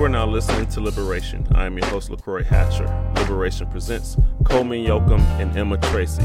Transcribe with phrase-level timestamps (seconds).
[0.00, 1.46] You are now listening to Liberation.
[1.54, 2.86] I am your host, LaCroix Hatcher.
[3.16, 6.24] Liberation presents Coleman Yoakum and Emma Tracy.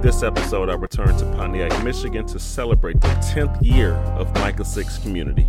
[0.00, 4.96] This episode, I return to Pontiac, Michigan to celebrate the 10th year of Micah 6
[5.00, 5.46] Community.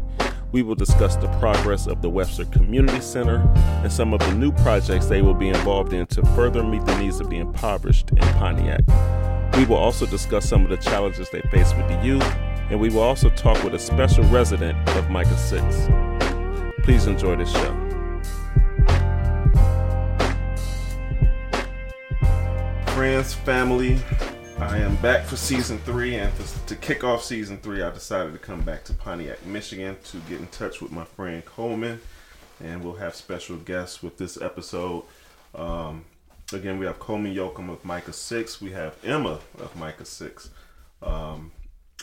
[0.52, 4.52] We will discuss the progress of the Webster Community Center and some of the new
[4.52, 8.18] projects they will be involved in to further meet the needs of the impoverished in
[8.18, 8.82] Pontiac.
[9.56, 12.36] We will also discuss some of the challenges they face with the youth,
[12.70, 16.11] and we will also talk with a special resident of Micah 6.
[16.84, 17.78] Please enjoy this show.
[22.88, 24.00] Friends, family,
[24.58, 26.32] I am back for season three, and
[26.66, 30.40] to kick off season three, I decided to come back to Pontiac, Michigan to get
[30.40, 32.02] in touch with my friend Coleman,
[32.60, 35.04] and we'll have special guests with this episode.
[35.54, 36.06] Um,
[36.52, 40.50] again, we have Coleman Yoakum of Micah 6, we have Emma of Micah 6.
[41.04, 41.52] Um,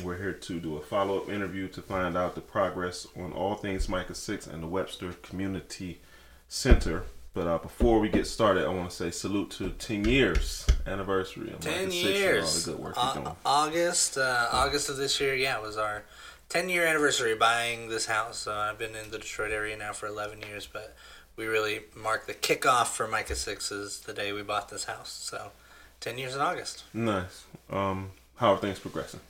[0.01, 3.55] we're here to do a follow up interview to find out the progress on all
[3.55, 6.01] things Micah 6 and the Webster Community
[6.49, 7.05] Center.
[7.35, 11.53] But uh, before we get started, I want to say salute to 10 years anniversary
[11.53, 12.67] of 10 Micah 6 years.
[12.67, 13.37] and all the good work you're doing.
[13.45, 16.05] August, uh, August of this year, yeah, was our
[16.49, 18.47] 10 year anniversary buying this house.
[18.47, 20.97] Uh, I've been in the Detroit area now for 11 years, but
[21.37, 25.11] we really marked the kickoff for Micah 6's the day we bought this house.
[25.11, 25.53] So
[26.01, 26.85] 10 years in August.
[26.93, 27.45] Nice.
[27.71, 29.21] Um, how are things progressing?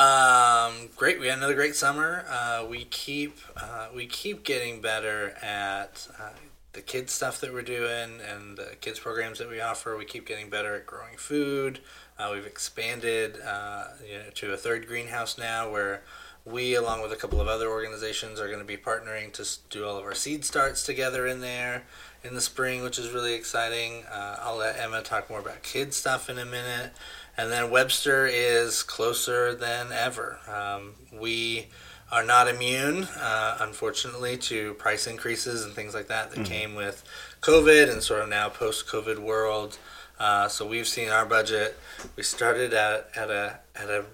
[0.00, 1.20] Um, great.
[1.20, 2.24] We had another great summer.
[2.26, 6.30] Uh, we keep uh, we keep getting better at uh,
[6.72, 9.98] the kids stuff that we're doing and the kids programs that we offer.
[9.98, 11.80] We keep getting better at growing food.
[12.18, 16.02] Uh, we've expanded uh, you know, to a third greenhouse now where
[16.46, 19.84] we, along with a couple of other organizations, are going to be partnering to do
[19.84, 21.82] all of our seed starts together in there
[22.24, 24.04] in the spring, which is really exciting.
[24.10, 26.92] Uh, I'll let Emma talk more about kids stuff in a minute.
[27.36, 30.38] And then Webster is closer than ever.
[30.48, 31.68] Um, we
[32.12, 37.04] are not immune, uh, unfortunately, to price increases and things like that that came with
[37.40, 39.78] COVID and sort of now post COVID world.
[40.18, 41.78] Uh, so we've seen our budget.
[42.16, 44.04] We started at, at a at a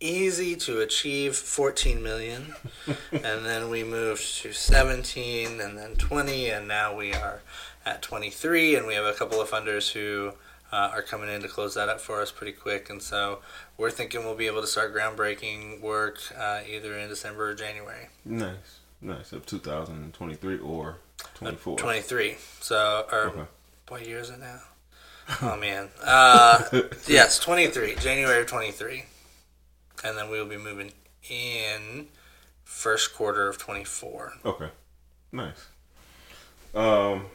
[0.00, 2.54] easy to achieve 14 million
[3.12, 7.42] and then we moved to 17 and then 20 and now we are
[7.84, 10.32] at 23 and we have a couple of funders who
[10.72, 13.40] uh, are coming in to close that up for us pretty quick and so
[13.76, 18.08] we're thinking we'll be able to start groundbreaking work uh, either in december or january
[18.24, 18.78] Nice.
[19.02, 19.32] Nice.
[19.32, 20.98] Of 2023 or
[21.34, 21.76] 24.
[21.78, 23.42] 23 so or Okay.
[23.88, 24.60] what year is it now
[25.42, 26.62] oh man uh,
[27.06, 29.04] yes 23 january of 23
[30.04, 30.92] and then we'll be moving
[31.28, 32.06] in
[32.64, 34.68] first quarter of 24 Okay.
[35.32, 35.68] Nice.
[36.74, 37.26] Um,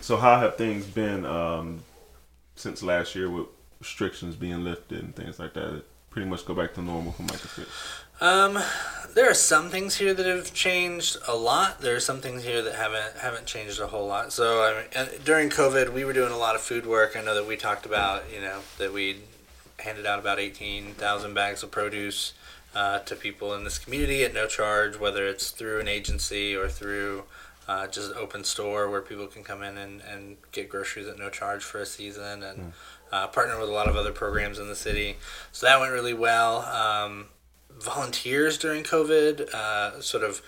[0.00, 1.82] so how have things been um,
[2.56, 3.46] since last year with
[3.80, 5.82] restrictions being lifted and things like that?
[6.10, 7.68] Pretty much go back to normal for Micah 6.
[8.20, 8.58] Um,
[9.14, 11.80] there are some things here that have changed a lot.
[11.80, 14.32] There are some things here that haven't haven't changed a whole lot.
[14.32, 17.16] So I mean, uh, during COVID, we were doing a lot of food work.
[17.16, 19.18] I know that we talked about you know that we
[19.80, 22.34] handed out about eighteen thousand bags of produce
[22.74, 26.68] uh, to people in this community at no charge, whether it's through an agency or
[26.68, 27.24] through
[27.68, 31.18] uh, just an open store where people can come in and, and get groceries at
[31.18, 32.72] no charge for a season and
[33.12, 35.16] uh, partner with a lot of other programs in the city.
[35.52, 36.62] So that went really well.
[36.62, 37.26] Um,
[37.70, 40.42] volunteers during COVID, uh, sort of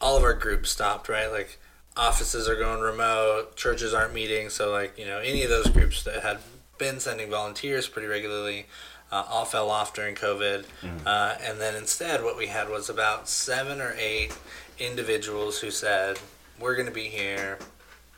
[0.00, 1.30] all of our groups stopped, right?
[1.30, 1.58] Like
[1.96, 4.50] offices are going remote, churches aren't meeting.
[4.50, 6.38] So, like, you know, any of those groups that had
[6.78, 8.66] been sending volunteers pretty regularly
[9.10, 10.64] uh, all fell off during COVID.
[11.06, 14.36] Uh, and then instead, what we had was about seven or eight
[14.78, 16.18] individuals who said,
[16.60, 17.58] We're going to be here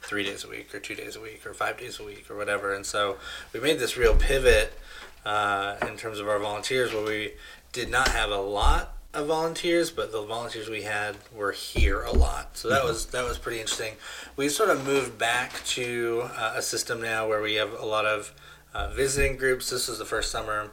[0.03, 2.37] three days a week, or two days a week, or five days a week, or
[2.37, 2.73] whatever.
[2.75, 3.19] And so
[3.53, 4.73] we made this real pivot
[5.25, 7.33] uh, in terms of our volunteers where we
[7.73, 12.13] did not have a lot of volunteers, but the volunteers we had were here a
[12.13, 12.57] lot.
[12.57, 13.95] So that was that was pretty interesting.
[14.37, 18.07] We sort of moved back to uh, a system now where we have a lot
[18.07, 18.33] of
[18.75, 19.71] uh, visiting groups.
[19.71, 20.71] This was the first summer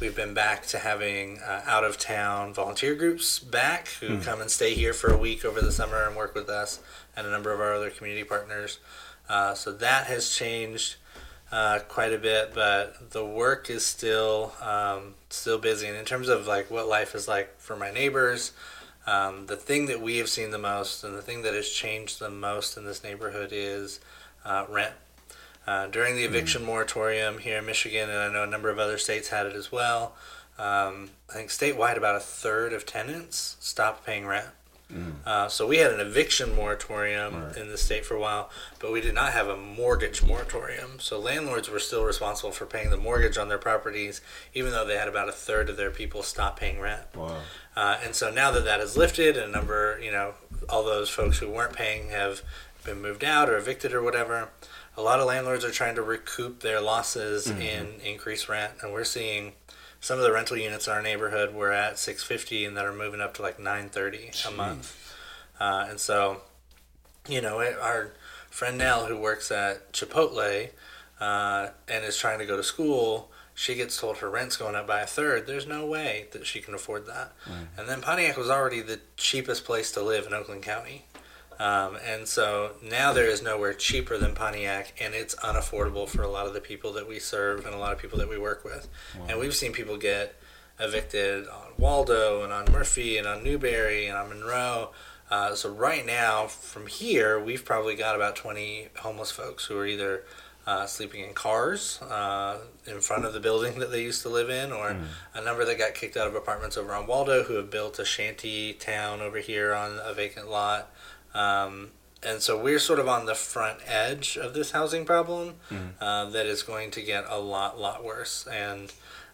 [0.00, 4.50] we've been back to having uh, out of town volunteer groups back who come and
[4.50, 6.80] stay here for a week over the summer and work with us
[7.16, 8.78] and a number of our other community partners.
[9.28, 10.96] Uh, so that has changed
[11.52, 15.86] uh, quite a bit, but the work is still um, still busy.
[15.86, 18.52] And in terms of like what life is like for my neighbors,
[19.06, 22.20] um, the thing that we have seen the most and the thing that has changed
[22.20, 24.00] the most in this neighborhood is
[24.44, 24.94] uh, rent.
[25.66, 28.98] Uh, during the eviction moratorium here in Michigan, and I know a number of other
[28.98, 30.14] states had it as well.
[30.58, 34.46] Um, I think statewide, about a third of tenants stopped paying rent.
[35.24, 37.56] Uh, so we had an eviction moratorium Right.
[37.58, 40.98] in the state for a while, but we did not have a mortgage moratorium.
[40.98, 44.20] So landlords were still responsible for paying the mortgage on their properties,
[44.52, 47.02] even though they had about a third of their people stop paying rent.
[47.14, 47.36] Wow.
[47.76, 50.34] Uh, and so now that that is lifted, and a number, you know,
[50.68, 52.42] all those folks who weren't paying have
[52.82, 54.48] been moved out or evicted or whatever.
[55.00, 57.60] A lot of landlords are trying to recoup their losses Mm-hmm.
[57.62, 59.52] in increased rent, and we're seeing
[59.98, 63.20] some of the rental units in our neighborhood were at 650 and that are moving
[63.22, 65.14] up to like 930 a month.
[65.58, 66.42] Uh, and so,
[67.28, 68.12] you know, it, our
[68.50, 70.68] friend Nell, who works at Chipotle
[71.18, 74.86] uh, and is trying to go to school, she gets told her rent's going up
[74.86, 75.46] by a third.
[75.46, 77.32] There's no way that she can afford that.
[77.78, 81.04] And then Pontiac was already the cheapest place to live in Oakland County.
[81.60, 86.28] Um, and so now there is nowhere cheaper than Pontiac, and it's unaffordable for a
[86.28, 88.64] lot of the people that we serve and a lot of people that we work
[88.64, 88.88] with.
[89.28, 90.40] And we've seen people get
[90.78, 94.90] evicted on Waldo and on Murphy and on Newberry and on Monroe.
[95.30, 99.86] Uh, so right now, from here, we've probably got about 20 homeless folks who are
[99.86, 100.24] either
[100.66, 104.48] uh, sleeping in cars uh, in front of the building that they used to live
[104.48, 104.96] in, or
[105.34, 108.04] a number that got kicked out of apartments over on Waldo who have built a
[108.04, 110.90] shanty town over here on a vacant lot.
[111.34, 111.90] Um,
[112.22, 115.54] and so we're sort of on the front edge of this housing problem
[116.00, 118.46] uh, that is going to get a lot, lot worse.
[118.46, 118.92] And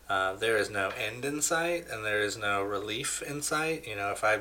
[0.08, 3.88] uh, there is no end in sight, and there is no relief in sight.
[3.88, 4.40] You know, if I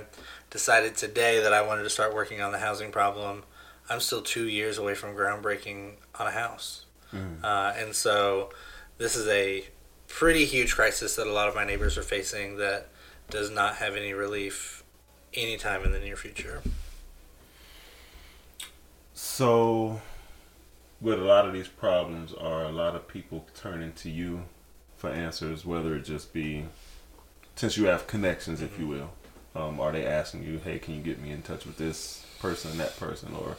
[0.52, 3.44] decided today that I wanted to start working on the housing problem,
[3.90, 6.86] I'm still two years away from groundbreaking on a house.
[7.44, 8.52] Uh, and so
[9.00, 9.64] this is a
[10.08, 12.90] pretty huge crisis that a lot of my neighbors are facing that
[13.32, 14.84] does not have any relief
[15.34, 16.62] anytime in the near future.
[19.18, 20.02] So,
[21.00, 24.44] with a lot of these problems, are a lot of people turning to you
[24.98, 26.66] for answers, whether it just be,
[27.56, 29.12] since you have connections, if you will,
[29.56, 32.72] um, are they asking you, hey, can you get me in touch with this person
[32.72, 33.56] and that person, or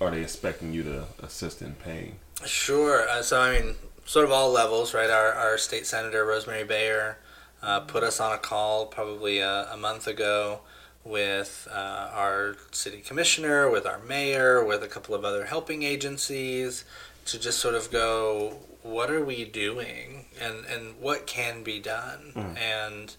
[0.00, 2.16] are they expecting you to assist in paying?
[2.46, 3.06] Sure.
[3.06, 3.74] Uh, so, I mean,
[4.06, 5.10] sort of all levels, right?
[5.10, 7.18] Our, our state senator, Rosemary Bayer,
[7.62, 10.62] uh, put us on a call probably a, a month ago
[11.04, 16.84] with uh, our city commissioner, with our mayor, with a couple of other helping agencies
[17.26, 22.32] to just sort of go, what are we doing and, and what can be done?
[22.58, 23.16] And,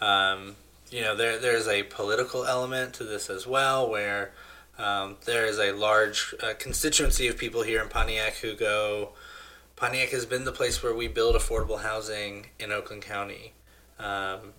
[0.00, 0.56] um,
[0.90, 4.32] you know, there, there's a political element to this as well where
[4.78, 9.10] um, there is a large uh, constituency of people here in Pontiac who go,
[9.76, 13.52] Pontiac has been the place where we build affordable housing in Oakland County.
[13.98, 14.54] Um,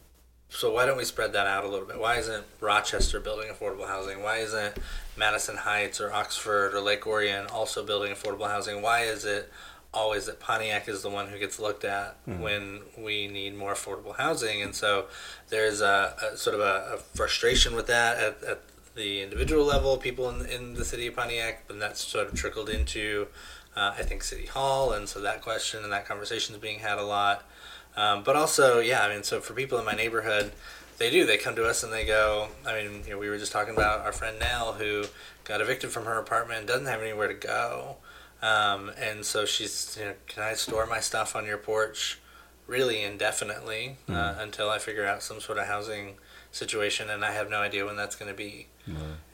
[0.55, 1.99] so why don't we spread that out a little bit?
[1.99, 4.21] Why isn't Rochester building affordable housing?
[4.21, 4.77] Why isn't
[5.17, 8.81] Madison Heights or Oxford or Lake Orion also building affordable housing?
[8.81, 9.51] Why is it
[9.93, 14.15] always that Pontiac is the one who gets looked at when we need more affordable
[14.15, 14.61] housing?
[14.61, 15.05] And so
[15.49, 18.61] there's a, a sort of a, a frustration with that at, at
[18.95, 22.69] the individual level, people in, in the city of Pontiac, and that's sort of trickled
[22.69, 23.27] into,
[23.75, 26.99] uh, I think, City Hall, and so that question and that conversation is being had
[26.99, 27.43] a lot.
[27.95, 30.51] Um, but also, yeah, I mean, so for people in my neighborhood,
[30.97, 31.25] they do.
[31.25, 32.49] They come to us and they go.
[32.65, 35.05] I mean, you know, we were just talking about our friend Nell who
[35.43, 37.97] got evicted from her apartment and doesn't have anywhere to go.
[38.41, 42.19] Um, and so she's, you know, can I store my stuff on your porch
[42.67, 46.15] really indefinitely uh, until I figure out some sort of housing
[46.51, 47.09] situation?
[47.09, 48.67] And I have no idea when that's going to be.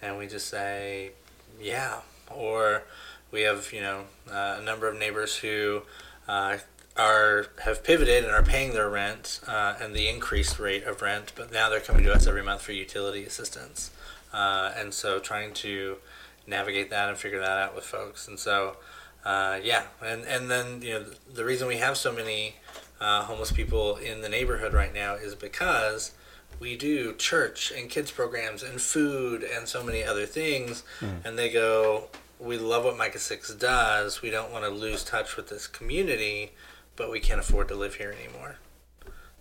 [0.01, 1.11] And we just say,
[1.59, 2.01] yeah.
[2.33, 2.83] Or
[3.31, 5.81] we have, you know, uh, a number of neighbors who
[6.27, 6.57] uh,
[6.99, 11.31] are have pivoted and are paying their rent uh, and the increased rate of rent,
[11.35, 13.91] but now they're coming to us every month for utility assistance.
[14.33, 15.97] Uh, and so trying to
[16.45, 18.27] navigate that and figure that out with folks.
[18.27, 18.77] And so,
[19.23, 22.55] uh, yeah, and and then you know the reason we have so many
[22.99, 26.11] uh, homeless people in the neighborhood right now is because
[26.59, 30.83] we do church and kids programs and food and so many other things,
[31.23, 32.09] and they go.
[32.39, 34.21] We love what Micah Six does.
[34.21, 36.53] We don't want to lose touch with this community,
[36.99, 38.57] but we can't afford to live here anymore.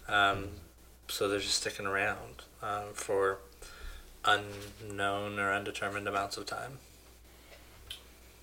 [0.08, 0.50] Um,
[1.08, 3.38] so they're just sticking around um, for
[4.24, 6.78] unknown or undetermined amounts of time.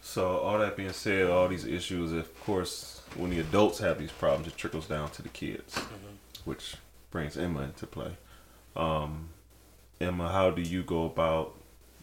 [0.01, 4.11] So, all that being said, all these issues, of course, when the adults have these
[4.11, 5.79] problems, it trickles down to the kids,
[6.43, 6.75] which
[7.09, 8.11] brings Emma into play.
[8.75, 9.29] Um,
[9.99, 11.55] Emma, how do you go about?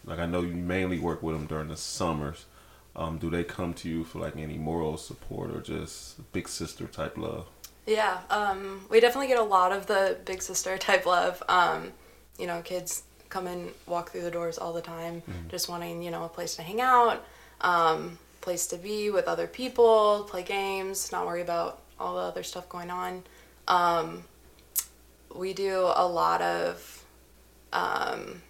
[0.04, 2.46] Like, I know you mainly work with them during the summers.
[2.94, 6.86] Um, do they come to you for like any moral support or just big sister
[6.86, 7.46] type love?
[7.86, 11.42] Yeah, um, we definitely get a lot of the big sister type love.
[11.48, 11.92] Um,
[12.38, 16.10] you know, kids come and walk through the doors all the time, just wanting, you
[16.10, 17.24] know, a place to hang out,
[17.62, 22.42] um, place to be with other people, play games, not worry about all the other
[22.42, 23.22] stuff going on.
[23.68, 24.24] Um,
[25.34, 27.04] we do a lot of
[27.72, 28.42] um,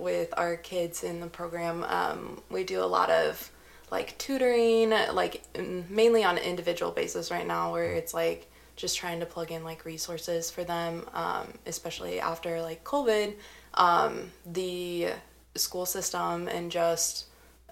[0.00, 1.84] with our kids in the program.
[1.84, 3.50] Um, we do a lot of
[3.90, 5.42] like tutoring, like
[5.88, 9.64] mainly on an individual basis right now, where it's like just trying to plug in
[9.64, 13.34] like resources for them, um, especially after like COVID.
[13.74, 15.10] Um, the
[15.54, 17.26] school system and just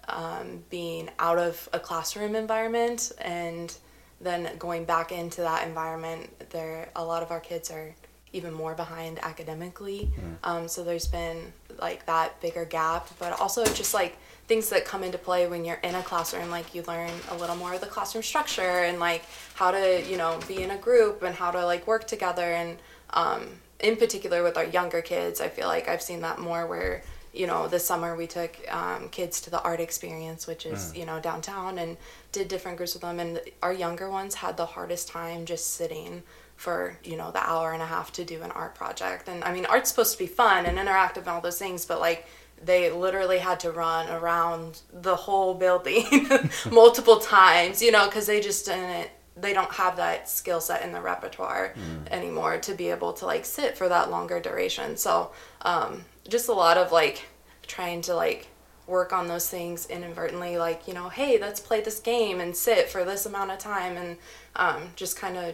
[0.07, 3.75] um, being out of a classroom environment and
[4.21, 7.93] then going back into that environment there a lot of our kids are
[8.33, 10.09] even more behind academically.
[10.43, 14.17] Um, so there's been like that bigger gap but also just like
[14.47, 17.55] things that come into play when you're in a classroom like you learn a little
[17.55, 21.23] more of the classroom structure and like how to you know be in a group
[21.23, 22.51] and how to like work together.
[22.53, 22.77] And
[23.11, 23.47] um,
[23.79, 27.47] in particular with our younger kids i feel like i've seen that more where you
[27.47, 31.19] know this summer we took um, kids to the art experience which is you know
[31.19, 31.95] downtown and
[32.31, 33.19] did different groups with them.
[33.19, 36.23] And our younger ones had the hardest time just sitting
[36.59, 39.29] for you know the hour and a half to do an art project.
[39.29, 41.99] And i mean art's supposed to be fun and interactive and all those things but
[41.99, 42.27] like
[42.61, 46.27] they literally had to run around the whole building
[46.71, 49.09] multiple times you know because they just didn't
[49.41, 51.73] they don't have that skill set in the repertoire
[52.11, 54.97] anymore to be able to like sit for that longer duration.
[54.97, 57.25] So um, just a lot of like
[57.65, 58.47] trying to like
[58.85, 62.89] work on those things inadvertently like you know hey let's play this game and sit
[62.89, 64.17] for this amount of time and
[64.55, 65.53] um, just kind of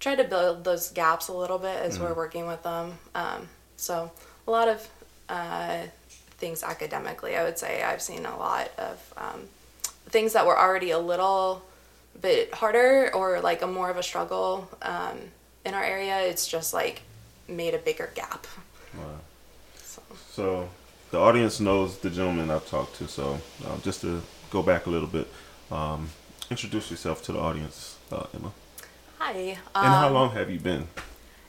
[0.00, 4.10] try to build those gaps a little bit as we're working with them um, so
[4.46, 4.88] a lot of
[5.28, 5.78] uh,
[6.38, 9.40] things academically i would say i've seen a lot of um,
[10.08, 11.62] things that were already a little
[12.20, 15.18] bit harder or like a more of a struggle um,
[15.64, 17.02] in our area it's just like
[17.48, 18.46] made a bigger gap
[18.96, 19.04] Wow.
[19.82, 20.02] so.
[20.30, 20.68] So
[21.10, 23.08] the audience knows the gentleman I've talked to.
[23.08, 25.28] So um, just to go back a little bit,
[25.70, 26.08] um,
[26.50, 28.52] introduce yourself to the audience, uh, Emma.
[29.18, 30.86] Hi And how um, long have you been?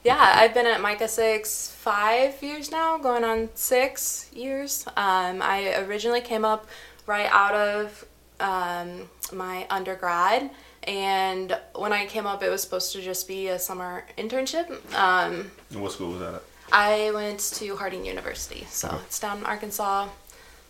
[0.04, 4.86] Yeah, I've been at Micah Six five years now, going on six years.
[4.96, 6.68] Um, I originally came up
[7.06, 8.06] right out of
[8.40, 10.50] um, my undergrad,
[10.84, 14.70] and when I came up, it was supposed to just be a summer internship.
[14.94, 16.44] Um, And what school was that at?
[16.72, 20.10] I went to Harding University, so it's down in Arkansas,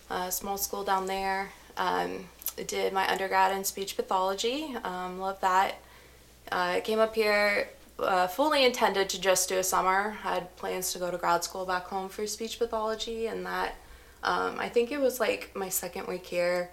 [0.09, 1.49] a small school down there.
[1.77, 2.25] Um,
[2.65, 4.75] did my undergrad in speech pathology.
[4.83, 5.79] Um, love that.
[6.51, 10.17] Uh, I came up here uh, fully intended to just do a summer.
[10.23, 13.75] I had plans to go to grad school back home for speech pathology, and that
[14.23, 16.69] um, I think it was like my second week here.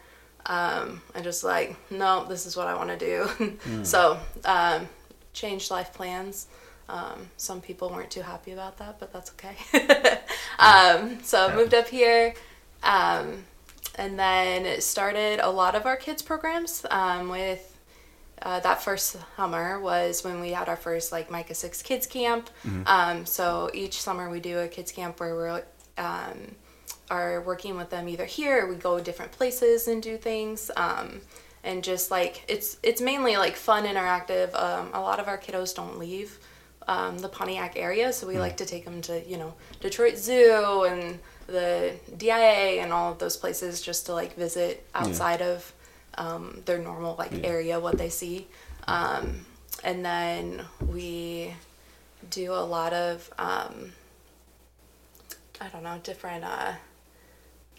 [0.47, 3.83] Um, I just like, no, this is what I want to do.
[3.83, 4.89] so, um,
[5.33, 6.49] changed life plans.
[6.89, 10.21] Um, some people weren't too happy about that, but that's okay.
[10.59, 12.35] um, so moved up here,
[12.83, 13.45] um,
[13.95, 16.85] and then started a lot of our kids programs.
[16.91, 17.74] Um, with
[18.43, 22.51] uh, that first summer was when we had our first like Micah Six Kids Camp.
[22.87, 25.63] Um, so each summer we do a kids camp where we're
[25.99, 26.55] um,
[27.11, 30.71] are working with them either here or we go different places and do things.
[30.77, 31.21] Um,
[31.63, 34.55] and just like it's it's mainly like fun interactive.
[34.55, 36.39] Um, a lot of our kiddos don't leave
[36.87, 40.85] um, the Pontiac area, so we like to take them to you know Detroit Zoo
[40.87, 45.73] and the DIA and all of those places just to like visit outside of
[46.19, 47.47] um, their normal like Yeah.
[47.47, 48.47] area what they see.
[48.87, 49.47] Um,
[49.83, 51.55] and then we
[52.31, 53.93] do a lot of um,
[55.61, 56.73] I don't know different uh,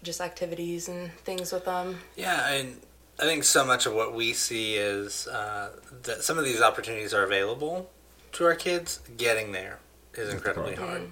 [0.04, 2.00] just activities and things with them.
[2.16, 2.80] Yeah, and
[3.20, 5.72] I think so much of what we see is uh,
[6.04, 7.90] that some of these opportunities are available
[8.34, 9.00] to our kids.
[9.18, 9.80] Getting there
[10.14, 10.98] is incredibly problem.
[11.00, 11.10] hard.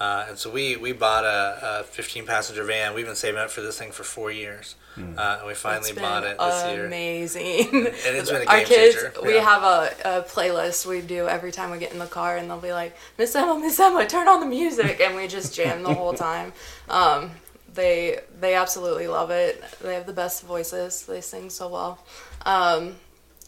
[0.00, 2.94] Uh, and so we, we bought a, a 15 passenger van.
[2.94, 4.74] We've been saving up for this thing for four years.
[4.96, 6.86] Uh, and we finally It's bought been it this year.
[6.86, 7.68] Amazing.
[7.76, 9.12] And it's been a Our kids, changer.
[9.24, 9.40] we Yeah.
[9.42, 12.60] have a, a playlist we do every time we get in the car, and they'll
[12.60, 15.92] be like, "Miss Emma, Miss Emma, turn on the music," and we just jam the
[15.94, 16.52] whole time.
[16.88, 17.32] Um,
[17.72, 19.62] they they absolutely love it.
[19.82, 21.06] They have the best voices.
[21.06, 21.98] They sing so well.
[22.46, 22.94] Um,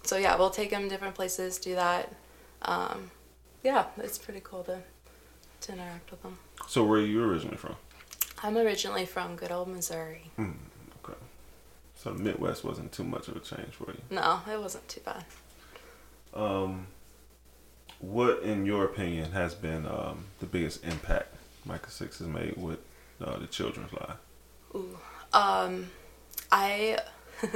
[0.03, 2.12] so yeah, we'll take them different places, do that.
[2.62, 3.11] Um,
[3.62, 4.79] yeah, it's pretty cool to
[5.66, 6.38] to interact with them.
[6.68, 7.76] So where are you originally from?
[8.42, 10.30] I'm originally from good old Missouri.
[10.38, 11.18] Okay.
[11.96, 14.00] So the Midwest wasn't too much of a change for you.
[14.11, 15.25] No, it wasn't too bad.
[16.35, 16.87] Um,
[17.99, 22.78] what, in your opinion, has been um, the biggest impact Micah Six has made with
[23.20, 24.16] uh, the children's life?
[24.75, 24.99] Ooh.
[25.32, 25.90] Um,
[26.52, 26.99] I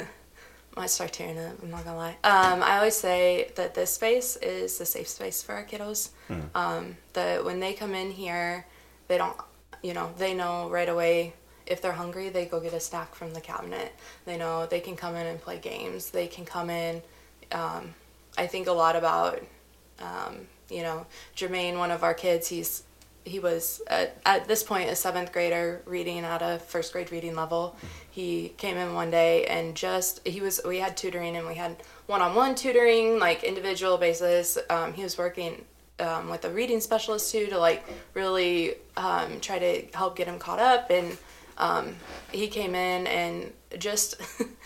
[0.77, 1.63] might start tearing up.
[1.63, 2.17] I'm not gonna lie.
[2.25, 6.11] Um, I always say that this space is the safe space for our kiddos.
[6.55, 8.67] Um, that when they come in here,
[9.09, 9.37] they don't,
[9.83, 11.35] you know, they know right away
[11.67, 13.95] if they're hungry, they go get a snack from the cabinet.
[14.25, 16.11] They know they can come in and play games.
[16.11, 17.01] They can come in.
[17.53, 17.95] Um,
[18.37, 19.41] I think a lot about,
[20.01, 22.49] um, you know, Jermaine, one of our kids.
[22.49, 22.83] He's
[23.25, 27.35] he was at, at this point a seventh grader reading at a first grade reading
[27.35, 27.77] level.
[28.11, 31.77] He came in one day and just he was we had tutoring and we had
[32.07, 34.59] one-on-one tutoring like individual basis.
[34.69, 35.65] Um, he was working
[36.01, 37.85] um, with a reading specialist too to like
[38.15, 40.91] really um, try to help get him caught up.
[40.91, 41.17] And
[41.59, 41.97] um,
[42.33, 44.21] he came in and just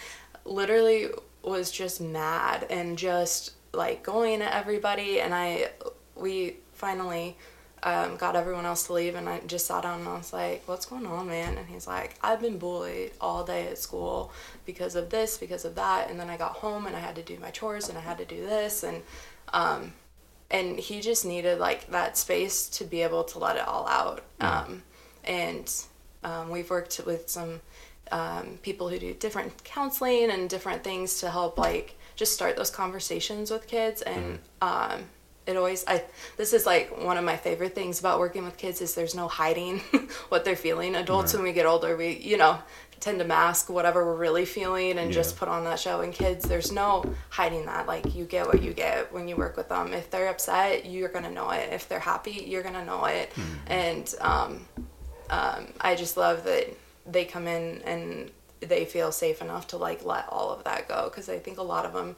[0.45, 1.09] literally
[1.43, 5.21] was just mad and just like going at everybody.
[5.21, 5.71] And I,
[6.15, 7.37] we finally
[7.85, 10.63] um, got everyone else to leave and I just sat down and I was like,
[10.67, 11.59] what's going on, man?
[11.59, 14.33] And he's like, I've been bullied all day at school
[14.65, 16.09] because of this, because of that.
[16.11, 18.17] And then I got home and I had to do my chores and I had
[18.19, 18.85] to do this.
[18.85, 19.03] And,
[19.53, 19.93] um,
[20.51, 24.25] and he just needed like that space to be able to let it all out.
[24.41, 24.83] Um,
[25.25, 25.71] and
[26.23, 27.61] um, we've worked with some
[28.11, 32.71] um, people who do different counseling and different things to help like just start those
[32.71, 35.05] conversations with kids and um,
[35.47, 36.03] it always i
[36.37, 39.29] this is like one of my favorite things about working with kids is there's no
[39.29, 39.79] hiding
[40.29, 40.95] what they're feeling.
[40.95, 42.59] Adults when we get older we you know
[43.01, 46.01] tend to mask whatever we're really feeling and just put on that show.
[46.01, 47.87] And kids there's no hiding that.
[47.87, 49.93] Like you get what you get when you work with them.
[49.93, 51.73] If they're upset you're gonna know it.
[51.73, 53.31] If they're happy you're gonna know it.
[53.67, 54.67] And um,
[55.31, 56.69] um, I just love that
[57.07, 61.05] they come in and they feel safe enough to like let all of that go.
[61.11, 62.17] Because I think a lot of them,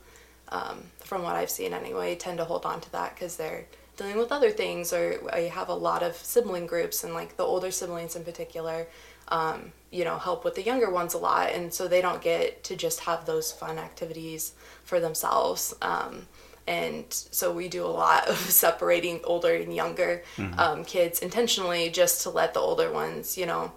[0.49, 4.17] um, from what I've seen anyway, tend to hold on to that because they're dealing
[4.17, 7.71] with other things or I have a lot of sibling groups and like the older
[7.71, 8.87] siblings in particular,
[9.29, 12.63] um, you know, help with the younger ones a lot and so they don't get
[12.65, 14.53] to just have those fun activities
[14.85, 15.75] for themselves.
[15.81, 16.27] Um,
[16.67, 20.23] and so we do a lot of separating older and younger
[20.59, 23.73] um, kids intentionally just to let the older ones you know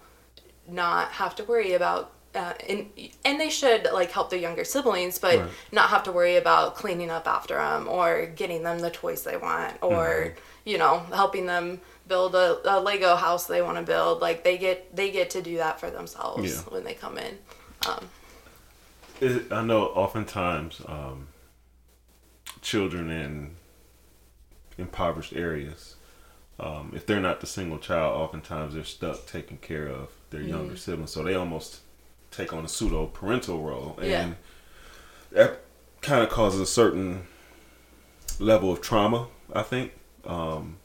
[0.67, 2.87] not have to worry about uh, and
[3.25, 5.49] and they should like help their younger siblings but Right.
[5.71, 9.37] not have to worry about cleaning up after them or getting them the toys they
[9.37, 14.21] want or you know helping them build a, a lego house they want to build
[14.21, 16.61] like they get they get to do that for themselves Yeah.
[16.73, 17.37] when they come in
[19.21, 21.27] It, I know oftentimes um,
[22.61, 23.51] children in
[24.77, 25.95] impoverished areas,
[26.59, 30.77] um, if they're not the single child, oftentimes they're stuck taking care of their younger
[30.77, 31.11] siblings.
[31.11, 31.81] So they almost
[32.31, 33.97] take on a pseudo parental role.
[34.01, 34.33] And Yeah.
[35.31, 35.61] that
[36.01, 37.27] kind of causes a certain
[38.39, 39.93] level of trauma, I think,
[40.25, 40.77] um,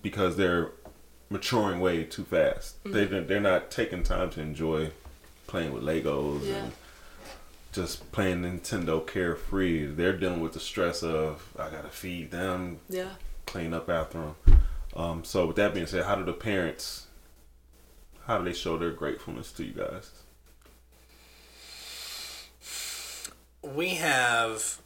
[0.00, 0.72] because they're
[1.30, 2.82] maturing way too fast.
[2.84, 4.90] They, they're not taking time to enjoy
[5.46, 6.54] playing with Legos Yeah.
[6.56, 6.72] and
[7.72, 9.86] just playing Nintendo carefree.
[9.86, 13.10] They're dealing with the stress of I gotta feed them, yeah
[13.46, 14.60] clean up after them.
[14.94, 17.06] Um, so with that being said, how do the parents,
[18.26, 20.10] how do they show their gratefulness to you guys?
[23.74, 24.78] We have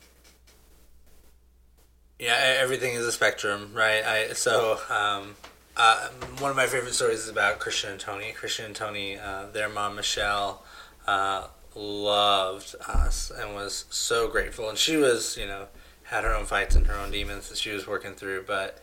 [2.19, 4.05] yeah everything is a spectrum right?
[4.05, 5.35] I so um
[5.77, 8.31] uh, one of my favorite stories is about christian and tony.
[8.33, 10.65] Christian and tony uh, their mom michelle
[11.07, 14.69] uh, loved us and was so grateful.
[14.69, 15.67] And she was you know
[16.05, 18.81] had her own fights and her own demons that she was working through but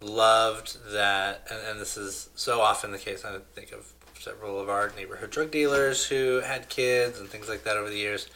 [0.00, 1.46] loved that.
[1.50, 3.24] And, and this is so often the case.
[3.24, 7.64] I think of several of our neighborhood drug dealers who had kids and things like
[7.64, 8.28] that over the years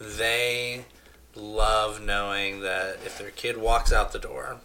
[0.00, 0.84] they
[1.36, 4.56] love knowing that if their kid walks out the door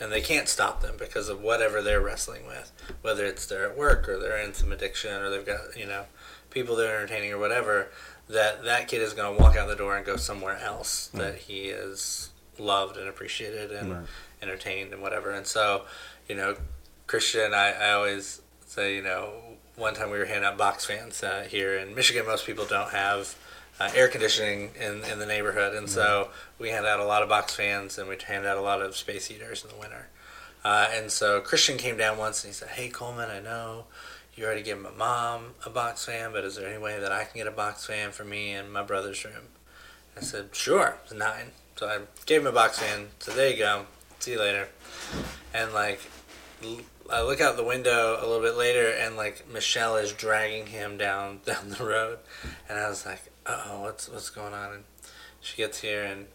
[0.00, 2.70] and they can't stop them because of whatever they're wrestling with,
[3.02, 6.04] whether it's they're at work or they're in some addiction or they've got, you know,
[6.50, 7.88] people they're entertaining or whatever,
[8.28, 11.36] that that kid is going to walk out the door and go somewhere else that
[11.36, 14.06] he is loved and appreciated and Right.
[14.42, 15.30] entertained and whatever.
[15.30, 15.84] And so,
[16.28, 16.56] you know,
[17.06, 19.32] Christian, I, I always say, you know,
[19.76, 22.24] one time we were handing out box fans uh, here in Michigan.
[22.26, 23.36] Most people don't have
[23.80, 27.28] uh, air conditioning in, in the neighborhood, and so we hand out a lot of
[27.28, 30.08] box fans and we hand out a lot of space heaters in the winter.
[30.64, 33.84] Uh, and so Christian came down once and he said, "Hey Coleman, I know
[34.34, 37.24] you already gave my mom a box fan, but is there any way that I
[37.24, 39.48] can get a box fan for me in my brother's room?"
[40.16, 43.08] I said, "Sure." It's nine, so I gave him a box fan.
[43.18, 43.86] So there you go.
[44.20, 44.68] See you later.
[45.52, 46.00] And like,
[47.10, 50.96] I look out the window a little bit later, and like Michelle is dragging him
[50.96, 52.18] down down the road,
[52.68, 54.84] and I was like, "Oh, what's what's going on?" And
[55.40, 56.26] she gets here and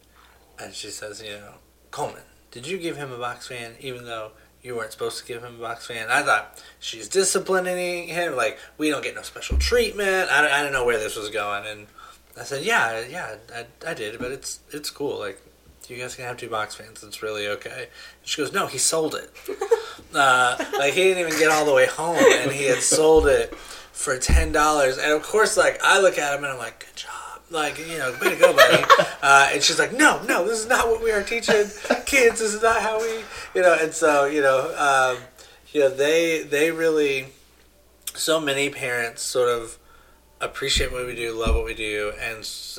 [0.59, 1.53] and she says, "You know,
[1.91, 5.41] Coleman, did you give him a box fan, even though?" You weren't supposed to give
[5.41, 6.09] him a box fan.
[6.09, 8.35] I thought she's disciplining him.
[8.35, 10.29] Like we don't get no special treatment.
[10.29, 11.87] I, I didn't know where this was going, and
[12.37, 15.17] I said, "Yeah, yeah, I, I did, but it's it's cool.
[15.17, 15.41] Like
[15.87, 17.03] you guys can have two box fans.
[17.03, 17.87] It's really okay."
[18.19, 19.31] And she goes, "No, he sold it.
[20.13, 23.53] uh, like he didn't even get all the way home, and he had sold it
[23.91, 24.97] for ten dollars.
[24.97, 27.13] And of course, like I look at him and I'm like, "Good job."
[27.51, 28.83] Like you know, way to go, buddy.
[29.21, 31.65] Uh, and she's like, "No, no, this is not what we are teaching
[32.05, 32.39] kids.
[32.39, 33.19] This is not how we,
[33.53, 35.21] you know." And so you know, um,
[35.73, 37.27] you know, they they really,
[38.15, 39.77] so many parents sort of
[40.41, 42.37] appreciate what we do, love what we do, and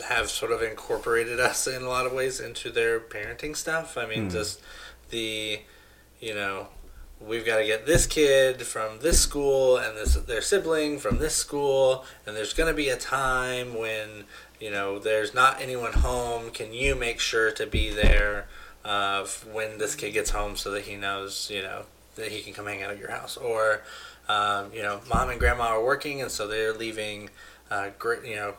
[0.09, 3.99] have sort of incorporated us in a lot of ways into their parenting stuff.
[3.99, 4.63] I mean, just
[5.11, 5.61] the,
[6.21, 6.69] you know,
[7.21, 11.35] we've got to get this kid from this school and this their sibling from this
[11.35, 14.25] school, and there's going to be a time when
[14.61, 16.51] you know there's not anyone home.
[16.51, 18.47] Can you make sure to be there
[18.85, 21.83] uh, when this kid gets home so that he knows you know
[22.17, 23.83] that he can come hang out at your house or
[24.29, 27.31] um, you know mom and grandma are working and so they're leaving
[27.71, 27.91] uh,
[28.25, 28.55] you know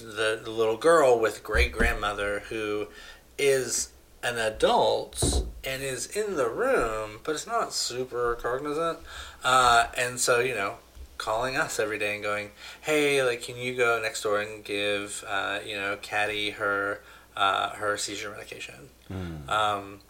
[0.00, 2.86] the, the little girl with great grandmother who
[3.38, 3.91] is
[4.22, 8.98] an adult and is in the room, but it's not super cognizant.
[9.42, 10.76] Uh, and so, you know,
[11.18, 12.50] calling us every day and going,
[12.82, 17.00] hey, like, can you go next door and give, uh, you know, Caddy her,
[17.36, 18.88] uh, her seizure medication?
[19.10, 19.48] Mm.
[19.48, 20.00] Um,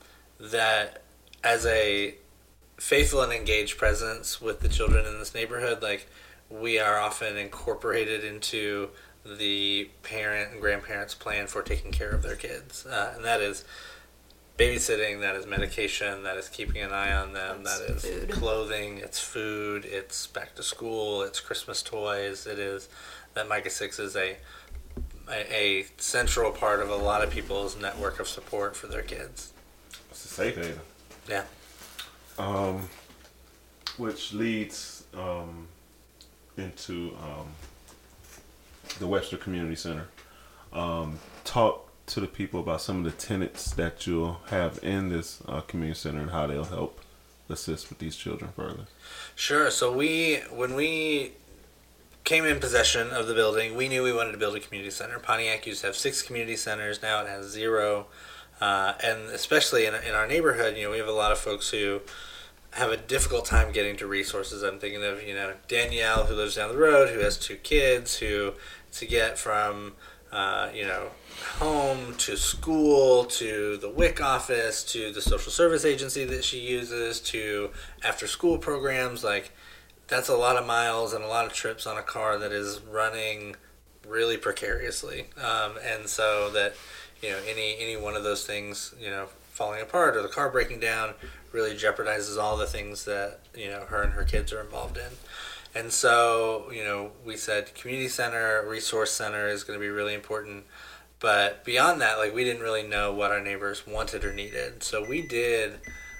[0.41, 1.03] that
[1.45, 2.15] as a
[2.79, 6.09] faithful and engaged presence with the children in this neighborhood, like,
[6.51, 8.91] we are often incorporated into
[9.25, 12.85] the parent and grandparents' plan for taking care of their kids.
[12.85, 13.65] Uh, and that is
[14.59, 18.31] babysitting, that is medication, that is keeping an eye on them, That's that is food.
[18.31, 22.89] clothing, it's food, it's back to school, it's Christmas toys, it is
[23.35, 24.37] that Micah 6 is a,
[25.31, 29.53] a, a central part of a lot of people's network of support for their kids.
[30.11, 30.81] It's a safe haven.
[31.29, 31.45] Yeah.
[32.39, 32.89] Um,
[33.97, 35.67] which leads um,
[36.57, 37.47] into um,
[38.99, 40.09] the Webster Community Center.
[40.73, 45.43] Um, talk to the people about some of the tenants that you'll have in this
[45.49, 47.01] uh, community center and how they'll help
[47.49, 48.87] assist with these children further.
[49.35, 49.71] Sure.
[49.71, 51.33] So we, when we
[52.25, 55.19] came in possession of the building, we knew we wanted to build a community center.
[55.19, 57.03] Pontiac used to have six community centers.
[57.03, 58.07] Now it has zero.
[58.61, 61.71] Uh, and especially in, in our neighborhood, you know, we have a lot of folks
[61.71, 62.01] who
[62.73, 64.63] have a difficult time getting to resources.
[64.63, 68.19] I'm thinking of, you know, Danielle who lives down the road, who has two kids,
[68.19, 68.53] who
[68.93, 69.95] to get from,
[70.33, 71.09] uh, you know,
[71.59, 77.21] home to school to the WIC office to the social service agency that she uses
[77.21, 77.71] to
[78.03, 79.53] after school programs like
[80.09, 82.81] that's a lot of miles and a lot of trips on a car that is
[82.81, 83.57] running
[84.07, 85.27] really precariously.
[85.37, 86.75] Um, and so that
[87.23, 90.51] you know any any one of those things you know falling apart or the car
[90.51, 91.15] breaking down
[91.53, 95.13] really jeopardizes all the things that you know her and her kids are involved in
[95.75, 100.15] and so you know we said community center resource center is going to be really
[100.15, 100.65] important
[101.23, 104.83] but beyond that, like we didn't really know what our neighbors wanted or needed.
[104.83, 105.75] So we did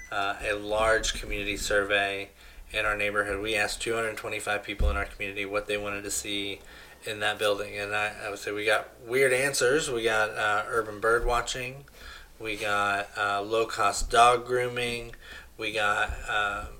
[0.09, 2.29] uh, a large community survey
[2.71, 3.41] in our neighborhood.
[3.41, 6.61] We asked 225 people in our community what they wanted to see
[7.05, 9.91] in that building, and I, I would say we got weird answers.
[9.91, 11.83] We got uh, urban bird watching,
[12.39, 15.15] we got uh, low cost dog grooming,
[15.57, 16.09] we got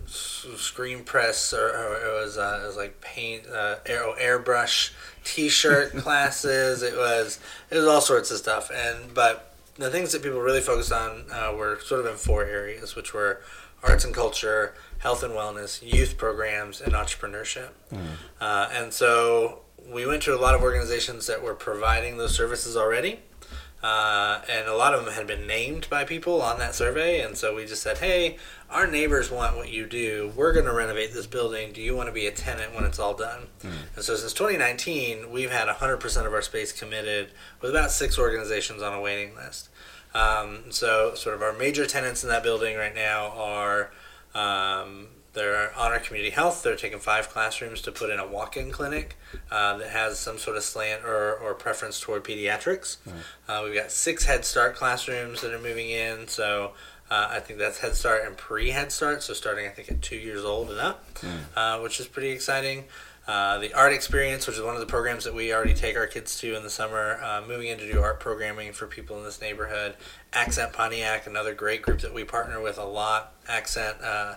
[0.05, 4.15] s- screen press, or, or it was uh, it was like paint, uh, air, oh,
[4.19, 4.91] airbrush
[5.23, 6.81] t-shirt classes.
[6.83, 10.61] It was it was all sorts of stuff, and but the things that people really
[10.61, 13.41] focused on uh, were sort of in four areas, which were
[13.83, 17.69] arts and culture, health and wellness, youth programs, and entrepreneurship.
[18.39, 19.59] Uh, and so
[19.91, 23.19] we went to a lot of organizations that were providing those services already.
[23.83, 27.37] Uh, and a lot of them had been named by people on that survey, and
[27.37, 28.37] so we just said, "Hey,
[28.69, 30.31] our neighbors want what you do.
[30.37, 31.73] We're going to renovate this building.
[31.73, 33.47] Do you want to be a tenant when it's all done?"
[33.95, 38.81] And so since 2019, we've had 100% of our space committed, with about six organizations
[38.81, 39.67] on a waiting list.
[40.13, 43.91] Um, so, sort of our major tenants in that building right now are
[44.33, 46.61] um, they're Honor Community Health.
[46.63, 49.17] They're taking five classrooms to put in a walk-in clinic
[49.51, 52.97] uh, that has some sort of slant or, or preference toward pediatrics.
[53.47, 56.27] Uh, we've got six Head Start classrooms that are moving in.
[56.27, 56.73] So
[57.09, 59.23] uh, I think that's Head Start and pre-Head Start.
[59.23, 61.05] So starting I think at two years old and up,
[61.55, 62.85] uh, which is pretty exciting.
[63.25, 66.07] Uh, the art experience, which is one of the programs that we already take our
[66.07, 69.23] kids to in the summer, uh, moving in to do art programming for people in
[69.23, 69.95] this neighborhood.
[70.33, 73.33] Accent Pontiac, another great group that we partner with a lot.
[73.47, 74.35] Accent uh,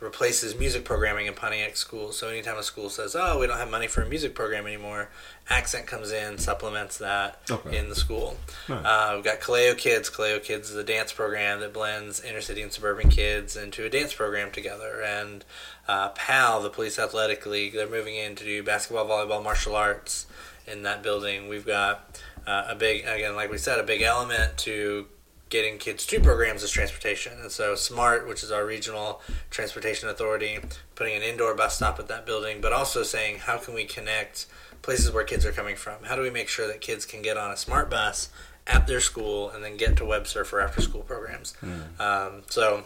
[0.00, 2.16] replaces music programming in Pontiac schools.
[2.16, 5.08] So anytime a school says, "Oh, we don't have money for a music program anymore,"
[5.50, 7.78] Accent comes in, supplements that Okay.
[7.78, 8.36] in the school.
[8.68, 8.84] Nice.
[8.84, 10.10] Uh, we've got Kaleo Kids.
[10.10, 13.88] Kaleo Kids is a dance program that blends inner city and suburban kids into a
[13.88, 15.00] dance program together.
[15.02, 15.44] And
[15.88, 20.26] uh, PAL, the Police Athletic League, they're moving in to do basketball, volleyball, martial arts
[20.66, 21.48] in that building.
[21.48, 25.06] We've got uh, a big, again, like we said, a big element to
[25.50, 27.32] getting kids to programs is transportation.
[27.40, 30.58] And so SMART, which is our regional transportation authority,
[30.94, 34.46] putting an indoor bus stop at that building, but also saying how can we connect
[34.82, 36.04] places where kids are coming from?
[36.04, 38.28] How do we make sure that kids can get on a SMART bus
[38.66, 41.54] at their school and then get to Webster for after school programs?
[41.98, 42.84] Um, so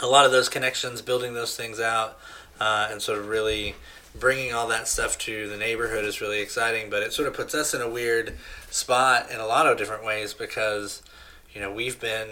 [0.00, 2.18] a lot of those connections, building those things out,
[2.60, 3.74] uh, and sort of really
[4.18, 6.90] bringing all that stuff to the neighborhood is really exciting.
[6.90, 8.34] But it sort of puts us in a weird
[8.70, 11.02] spot in a lot of different ways because,
[11.58, 12.28] you know, we've been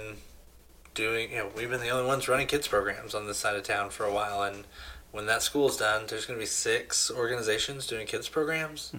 [0.95, 1.31] doing.
[1.33, 3.91] You know, we've been the only ones running kids programs on this side of town
[3.91, 4.65] for a while, and
[5.11, 8.93] when that school's done, there's going to be six organizations doing kids programs.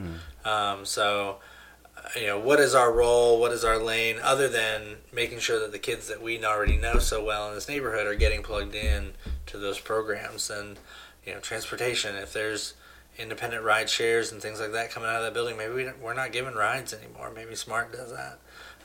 [0.44, 1.38] Um, so,
[2.20, 3.40] you know, what is our role?
[3.40, 4.18] What is our lane?
[4.22, 7.70] Other than making sure that the kids that we already know so well in this
[7.70, 9.14] neighborhood are getting plugged in
[9.46, 10.78] to those programs, and
[11.26, 12.18] you know, transportation.
[12.18, 12.74] If there's
[13.18, 16.00] independent ride shares and things like that coming out of that building, maybe we don't-
[16.02, 17.32] we're not giving rides anymore.
[17.34, 18.38] Maybe Smart does that.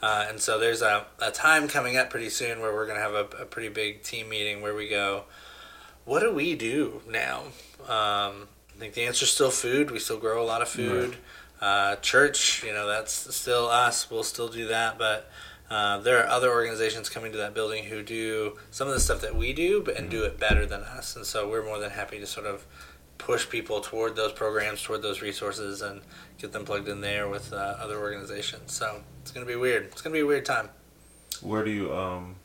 [0.03, 3.03] Uh, and so there's a, a time coming up pretty soon where we're going to
[3.03, 5.25] have a, a pretty big team meeting where we go,
[6.05, 7.43] what do we do now?
[7.83, 9.93] Um, I think the answer is still food.
[9.93, 11.17] We still grow a lot of food.
[11.61, 14.11] Uh, church, you know, that's still us.
[14.11, 14.99] We'll still do that.
[14.99, 15.31] But
[15.71, 19.21] uh, there are other organizations coming to that building who do some of the stuff
[19.21, 21.15] that we do, but and do it better than us.
[21.15, 22.67] And so we're more than happy to sort of
[23.27, 26.03] push people toward those programs, toward those resources, and
[26.39, 28.73] get them plugged in there with uh, other organizations.
[28.73, 29.85] So it's going to be weird.
[29.87, 30.69] It's going to be a weird time.
[31.41, 32.37] Where do you um?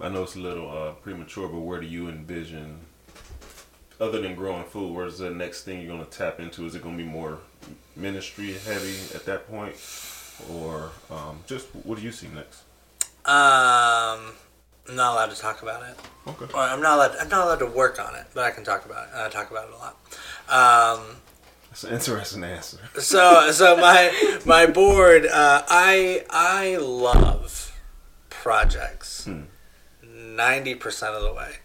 [0.00, 2.80] I know it's a little uh, premature, but where do you envision,
[4.00, 6.66] other than growing food, where's the next thing you're going to tap into?
[6.66, 7.38] Is it going to be more
[7.94, 9.76] ministry heavy at that point,
[10.50, 12.64] or um, just what do you see next?
[13.24, 14.32] Um,
[14.88, 15.96] I'm not allowed to talk about it.
[16.26, 16.46] Okay.
[16.52, 17.16] Or I'm not allowed.
[17.20, 19.14] I'm not allowed to work on it, but I can talk about it.
[19.14, 19.96] I talk about it a lot.
[20.98, 21.16] Um,
[21.70, 22.78] That's an interesting answer.
[22.98, 27.72] so so my my board uh, I I love
[28.30, 29.42] projects Hmm.
[30.02, 31.56] ninety percent of the way.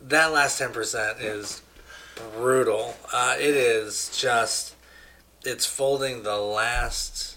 [0.00, 1.62] That last ten percent is
[2.36, 2.96] brutal.
[3.12, 4.74] Uh, it is just
[5.44, 7.36] it's folding the last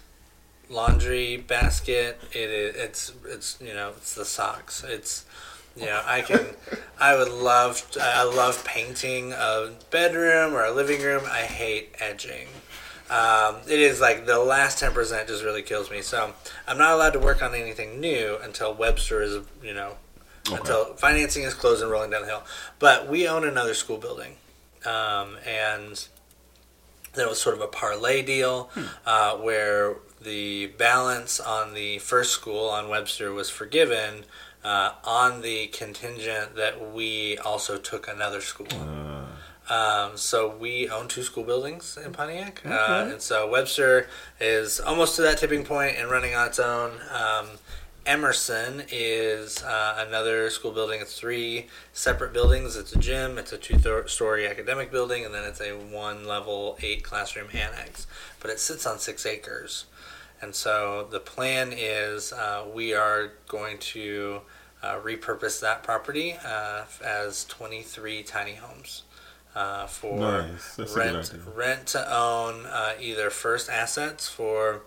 [0.71, 2.19] laundry basket.
[2.31, 4.83] It is it's it's you know it's the socks.
[4.87, 5.25] It's
[5.75, 6.45] you know I can
[6.99, 11.23] I would love I love painting a bedroom or a living room.
[11.25, 12.47] I hate edging.
[13.09, 16.01] Um, it is like the last ten percent just really kills me.
[16.01, 16.33] So
[16.67, 19.95] I'm not allowed to work on anything new until Webster is you know
[20.47, 20.57] Okay.
[20.57, 22.43] until financing is closed and rolling down the hill.
[22.79, 24.37] But we own another school building,
[24.87, 26.07] um, and
[27.13, 28.71] that was sort of a parlay deal
[29.05, 34.25] uh, where the balance on the first school on Webster was forgiven
[34.63, 38.67] uh, on the contingent that we also took another school.
[38.71, 39.25] Uh,
[39.69, 44.07] Um, so we own two school buildings in Pontiac, uh, and so Webster
[44.39, 46.99] is almost to that tipping point and running on its own.
[47.09, 47.47] Um,
[48.05, 50.99] Emerson is uh, another school building.
[50.99, 52.75] It's three separate buildings.
[52.75, 58.07] It's a gym, it's a two-story academic building, and then it's a one-level, eight-classroom annex.
[58.41, 59.85] But it sits on six acres,
[60.41, 64.41] and so the plan is uh, we are going to
[64.83, 69.03] uh, repurpose that property uh, as 23 tiny homes
[69.55, 70.75] uh, for Nice.
[70.75, 74.81] That's a good rent rent to own uh, either first assets for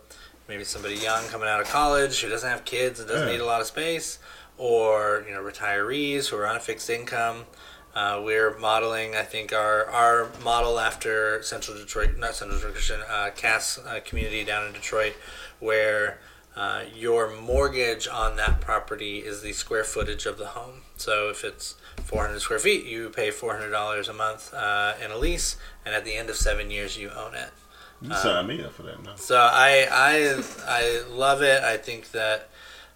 [0.48, 3.34] maybe somebody young coming out of college who doesn't have kids and doesn't Yeah.
[3.34, 4.18] need a lot of space,
[4.58, 7.44] or you know retirees who are on a fixed income.
[7.94, 13.00] Uh, we're modeling, I think, our our model after Central Detroit, not Central Detroit Christian,
[13.09, 15.14] uh, Cass uh, community down in Detroit,
[15.61, 16.18] where
[16.57, 20.83] uh, your mortgage on that property is the square footage of the home.
[20.96, 25.57] So if it's 400 square feet, you pay $400 a month uh, in a lease,
[25.85, 27.50] and at the end of seven years, you own it.
[28.02, 29.14] you sign me up for that now.
[29.16, 31.62] So I I I love it.
[31.62, 32.48] I think that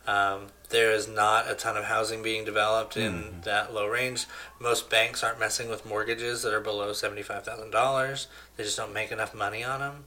[0.09, 4.27] um, there is not a ton of housing being developed in that low range.
[4.59, 8.27] Most banks aren't messing with mortgages that are below seventy five thousand dollars.
[8.57, 10.05] They just don't make enough money on them,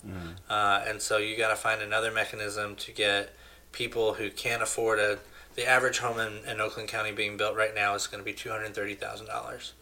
[0.50, 3.34] uh, and so you got to find another mechanism to get
[3.72, 5.20] people who can't afford a.
[5.56, 8.34] The average home in, in Oakland County being built right now is going to be
[8.34, 9.74] two hundred thirty thousand dollars.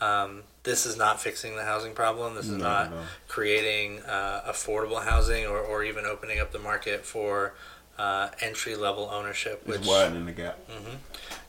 [0.00, 2.34] Um, this is not fixing the housing problem.
[2.34, 3.02] This is No, not no.
[3.28, 7.54] creating uh, affordable housing or, or even opening up the market for
[7.98, 9.66] uh, entry level ownership.
[9.66, 10.58] Which widening the gap.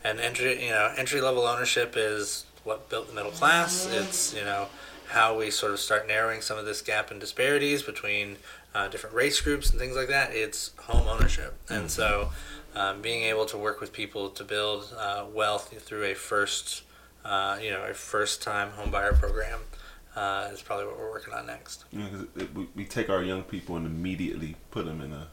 [0.04, 3.88] and entry you know entry level ownership is what built the middle class.
[3.92, 4.68] It's you know
[5.08, 8.38] how we sort of start narrowing some of this gap and disparities between
[8.74, 10.32] uh, different race groups and things like that.
[10.34, 12.30] It's home ownership, and so
[12.76, 16.84] um, being able to work with people to build uh, wealth through a first
[17.26, 19.60] uh, you know a first time home buyer program.
[20.16, 21.86] Uh, is probably what we're working on next.
[21.92, 25.28] 'cause it, we, we take our young people and immediately put them in a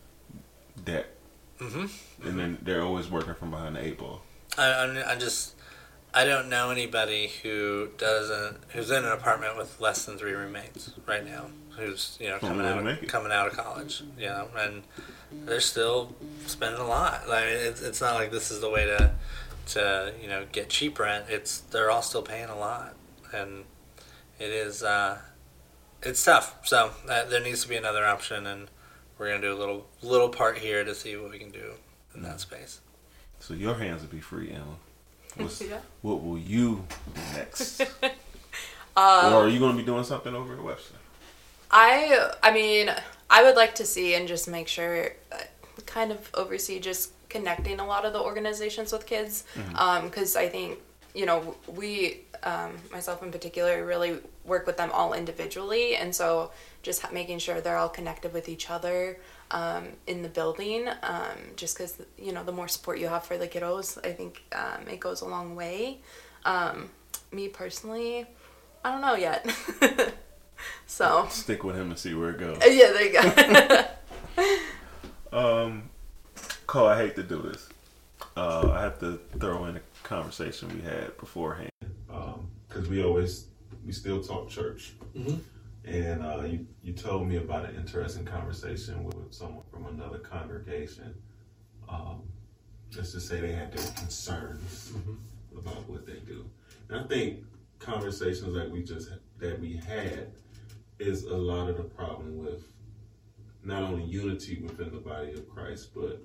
[0.85, 1.17] debt,
[1.59, 1.87] hmm
[2.23, 4.23] and then they're always working from behind the eight ball.
[4.59, 5.55] I, I'm, I just
[6.13, 10.91] I don't know anybody who doesn't who's in an apartment with less than three roommates
[11.07, 11.47] right now.
[11.77, 14.83] Who's you know coming out of, coming out of college, you know, and
[15.33, 16.15] they're still
[16.47, 17.23] spending a lot.
[17.31, 19.13] I mean, it's, it's not like this is the way to
[19.69, 21.27] to you know get cheap rent.
[21.29, 22.95] It's they're all still paying a lot,
[23.33, 23.65] and
[24.39, 25.19] it is uh,
[26.03, 26.67] it's tough.
[26.67, 28.69] So uh, there needs to be another option, and
[29.21, 31.75] we're gonna do a little little part here to see what we can do
[32.15, 32.81] in that space.
[33.39, 34.77] So your hands will be free, Emma.
[35.61, 35.79] Yeah.
[36.03, 37.83] What will you do next?
[37.83, 38.13] Um,
[38.97, 40.97] or are you going to be doing something over at Webster?
[41.71, 42.91] I I mean,
[43.29, 45.37] I would like to see and just make sure, uh,
[45.87, 49.45] kind of oversee just connecting a lot of the organizations with kids,
[50.03, 50.81] because I think
[51.15, 56.51] you know we, um, myself in particular, really work with them all individually, and so
[56.83, 59.19] just making sure they're all connected with each other
[59.51, 63.37] um, in the building, um, just because you know the more support you have for
[63.37, 65.99] the kiddos, I think um, it goes a long way.
[66.45, 66.91] Um,
[67.33, 68.27] me personally,
[68.85, 69.47] I don't know yet.
[70.87, 72.59] so Stick with him and see where it goes.
[72.67, 73.85] yeah, there you go.
[75.33, 75.91] Um,
[76.67, 77.69] Cole, I hate to do this.
[78.37, 81.70] Uh, I have to throw in a conversation we had beforehand
[82.71, 83.49] because we always
[83.85, 84.95] we still talk church,
[85.85, 90.19] and uh, you you told me about an interesting conversation with, with someone from another
[90.19, 91.15] congregation.
[91.89, 92.23] Um,
[92.91, 94.93] just say they had their concerns
[95.57, 96.47] about what they do,
[96.89, 97.45] and I think
[97.81, 100.33] conversations that we just that we had
[100.99, 102.65] is a lot of the problem with
[103.65, 106.23] not only unity within the body of Christ, but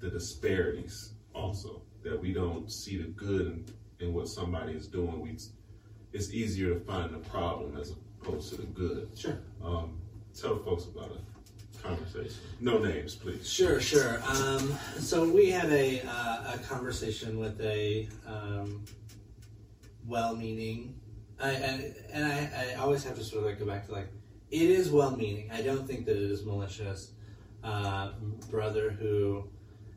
[0.00, 1.82] the disparities also.
[2.02, 3.64] That we don't see the good in,
[4.00, 5.20] in what somebody is doing.
[5.20, 5.38] We
[6.14, 9.10] it's easier to find the problem as opposed to the good.
[9.14, 9.38] Sure.
[9.62, 9.98] Um,
[10.40, 12.40] tell folks about a conversation.
[12.60, 13.46] No names, please.
[13.46, 14.22] Sure, sure.
[14.28, 18.84] Um, so we had a, uh, a conversation with a um,
[20.06, 20.94] well-meaning,
[21.40, 24.08] I, I, and I, I always have to sort of like go back to like,
[24.50, 25.50] it is well-meaning.
[25.52, 27.10] I don't think that it is malicious.
[27.64, 28.12] Uh,
[28.50, 29.42] brother who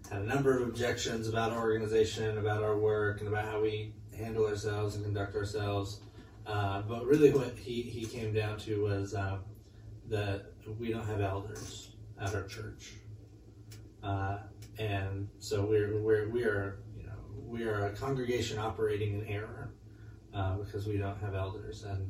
[0.09, 3.93] had a number of objections about our organization, about our work, and about how we
[4.17, 5.99] handle ourselves and conduct ourselves.
[6.47, 9.37] Uh, but really, what he, he came down to was uh,
[10.09, 12.93] that we don't have elders at our church,
[14.01, 14.37] uh,
[14.79, 19.73] and so we're we're we are you know we are a congregation operating in error
[20.33, 22.09] uh, because we don't have elders, and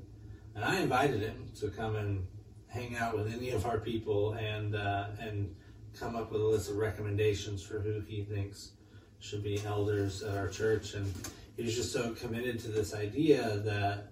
[0.53, 2.27] and I invited him to come and
[2.67, 5.55] hang out with any of our people and uh, and
[5.99, 8.73] come up with a list of recommendations for who he thinks
[9.19, 11.11] should be elders at our church, and
[11.55, 14.11] he was just so committed to this idea that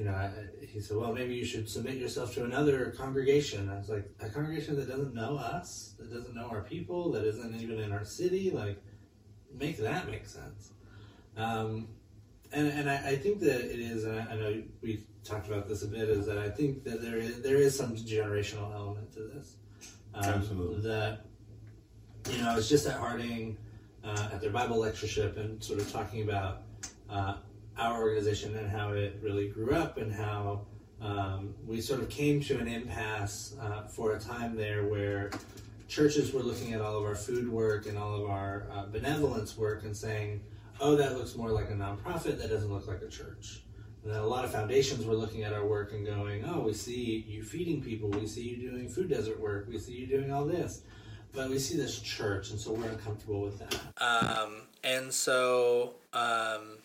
[0.00, 0.30] you know, I,
[0.66, 3.68] he said, well, maybe you should submit yourself to another congregation.
[3.68, 7.22] I was like, a congregation that doesn't know us, that doesn't know our people, that
[7.24, 8.78] isn't even in our city, like,
[9.54, 10.70] make that make sense.
[11.36, 11.88] Um,
[12.50, 15.68] and and I, I think that it is, and I, I know we've talked about
[15.68, 19.12] this a bit, is that I think that there is there is some generational element
[19.16, 19.56] to this.
[20.14, 20.80] Um, Absolutely.
[20.80, 21.26] That,
[22.30, 23.58] you know, I was just at Harding
[24.02, 26.62] uh, at their Bible lectureship and sort of talking about
[27.10, 27.34] uh,
[27.78, 30.66] our organization and how it really grew up and how
[31.00, 35.30] um, we sort of came to an impasse uh, for a time there where
[35.88, 39.56] churches were looking at all of our food work and all of our uh, benevolence
[39.56, 40.40] work and saying,
[40.80, 43.62] oh, that looks more like a nonprofit, that doesn't look like a church.
[44.04, 47.24] And a lot of foundations were looking at our work and going, oh, we see
[47.28, 50.44] you feeding people, we see you doing food desert work, we see you doing all
[50.44, 50.82] this.
[51.32, 53.76] But we see this church, and so we're uncomfortable with that.
[53.98, 56.78] Um, and so um,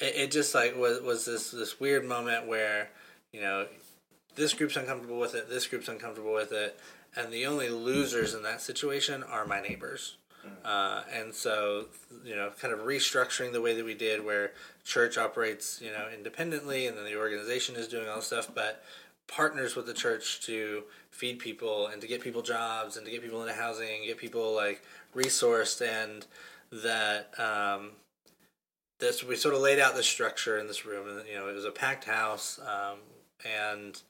[0.00, 2.90] it, it just like was was this this weird moment where
[3.32, 3.66] you know
[4.36, 6.78] this group's uncomfortable with it, this group's uncomfortable with it,
[7.16, 10.16] and the only losers in that situation are my neighbors.
[10.64, 11.86] Uh, and so,
[12.24, 14.52] you know, kind of restructuring the way that we did, where
[14.84, 18.82] church operates, you know, independently, and then the organization is doing all this stuff, but
[19.26, 23.22] partners with the church to feed people and to get people jobs and to get
[23.22, 24.82] people into housing, and get people like
[25.14, 26.26] resourced, and
[26.72, 27.90] that um,
[28.98, 31.54] this we sort of laid out the structure in this room, and you know, it
[31.54, 32.98] was a packed house, um,
[33.44, 34.02] and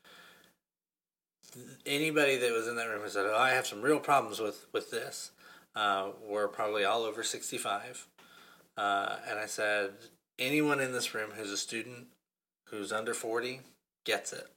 [1.87, 4.90] anybody that was in that room said, "Oh, I have some real problems with with
[4.90, 5.33] this."
[5.77, 8.07] Uh, were probably all over sixty five,
[8.77, 9.92] uh, and I said,
[10.38, 12.07] anyone in this room who's a student
[12.68, 13.61] who's under forty
[14.05, 14.48] gets it.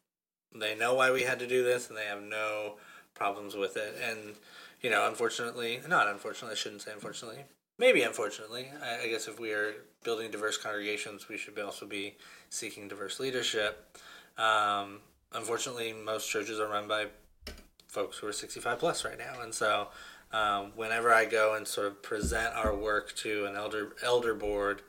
[0.53, 2.77] They know why we had to do this, and they have no
[3.13, 3.95] problems with it.
[4.03, 4.35] And
[4.81, 7.43] you know, unfortunately, not unfortunately, I shouldn't say unfortunately.
[7.81, 9.73] Maybe unfortunately, I, I guess if we are
[10.03, 12.15] building diverse congregations, we should also be
[12.51, 13.97] seeking diverse leadership.
[14.37, 14.99] Um,
[15.33, 17.07] unfortunately, most churches are run by
[17.87, 19.87] folks who are 65 plus right now, and so
[20.31, 24.83] um, whenever I go and sort of present our work to an elder elder board,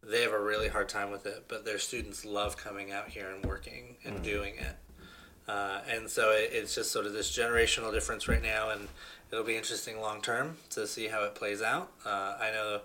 [0.00, 1.46] they have a really hard time with it.
[1.48, 4.76] But their students love coming out here and working and doing it,
[5.48, 8.86] uh, and so it, it's just sort of this generational difference right now, and
[9.30, 11.92] it'll be interesting long term to see how it plays out.
[12.04, 12.80] Uh, I know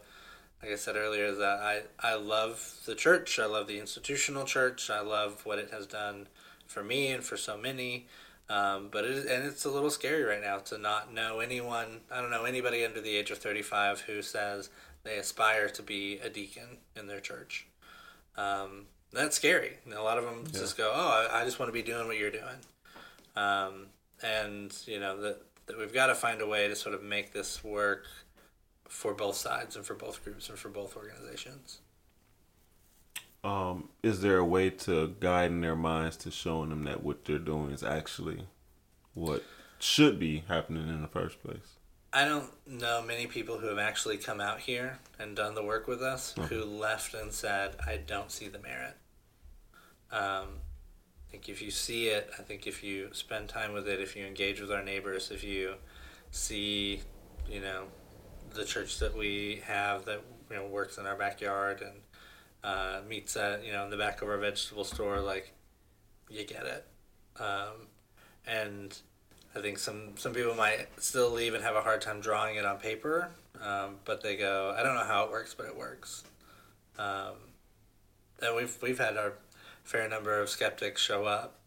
[0.63, 3.37] like I said earlier, that I, I love the church.
[3.37, 4.89] I love the institutional church.
[4.89, 6.27] I love what it has done
[6.67, 8.07] for me and for so many.
[8.49, 11.99] Um, but it is, and it's a little scary right now to not know anyone.
[12.09, 14.69] I don't know anybody under the age of thirty five who says
[15.03, 17.67] they aspire to be a deacon in their church.
[18.37, 19.77] Um, that's scary.
[19.85, 22.05] And a lot of them just go, "Oh, I, I just want to be doing
[22.05, 22.59] what you're doing,"
[23.35, 23.87] um,
[24.21, 27.33] and you know that that we've got to find a way to sort of make
[27.33, 28.05] this work
[28.87, 31.79] for both sides and for both groups and for both organizations.
[33.43, 37.25] Um, is there a way to guide in their minds to showing them that what
[37.25, 38.47] they're doing is actually
[39.13, 39.43] what
[39.79, 41.77] should be happening in the first place?
[42.13, 45.87] I don't know many people who have actually come out here and done the work
[45.87, 48.95] with us who left and said, I don't see the merit.
[50.11, 50.59] Um,
[51.33, 54.23] think if you see it, I think if you spend time with it, if you
[54.23, 55.73] engage with our neighbors, if you
[56.29, 57.01] see,
[57.49, 57.85] you know,
[58.53, 60.21] the church that we have that
[60.51, 61.95] you know works in our backyard and
[62.63, 65.55] uh, meets at you know in the back of our vegetable store, like
[66.29, 66.85] you get it.
[67.39, 67.87] Um,
[68.45, 68.95] and
[69.55, 72.65] I think some some people might still leave and have a hard time drawing it
[72.65, 76.25] on paper, um, but they go, I don't know how it works, but it works.
[76.99, 77.33] Um,
[78.39, 79.33] and we've we've had our
[79.83, 81.59] fair number of skeptics show up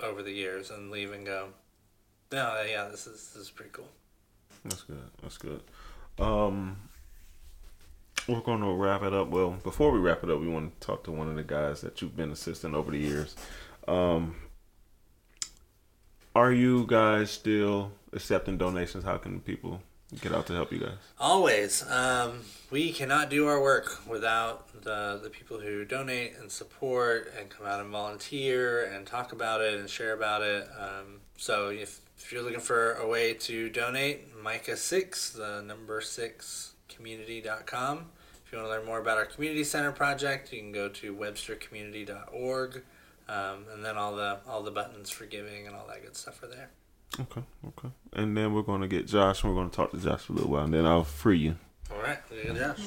[0.00, 1.48] over the years and leave and go,
[2.30, 3.88] no, yeah, this is this is pretty cool.
[4.64, 5.10] That's good.
[5.22, 5.62] That's good.
[6.18, 6.76] Um,
[8.26, 9.28] we're going to wrap it up.
[9.28, 11.80] Well, before we wrap it up, we want to talk to one of the guys
[11.80, 13.34] that you've been assisting over the years.
[13.86, 14.36] Um,
[16.34, 19.04] are you guys still accepting donations?
[19.04, 19.82] How can people
[20.20, 20.96] get out to help you guys?
[21.18, 21.88] Always.
[21.88, 22.40] Um,
[22.70, 27.66] we cannot do our work without the, the people who donate and support and come
[27.66, 30.68] out and volunteer and talk about it and share about it.
[30.78, 36.72] Um, so if, if you're looking for a way to donate, Micah6, the number 6
[36.88, 38.06] community.com.
[38.44, 41.14] If you want to learn more about our community center project, you can go to
[41.14, 42.82] webstercommunity.org.
[43.28, 46.42] Um, and then all the all the buttons for giving and all that good stuff
[46.42, 46.70] are there.
[47.20, 47.88] Okay, okay.
[48.12, 49.42] And then we're going to get Josh.
[49.42, 51.38] and We're going to talk to Josh for a little while, and then I'll free
[51.38, 51.56] you.
[51.92, 52.86] All right, good Josh.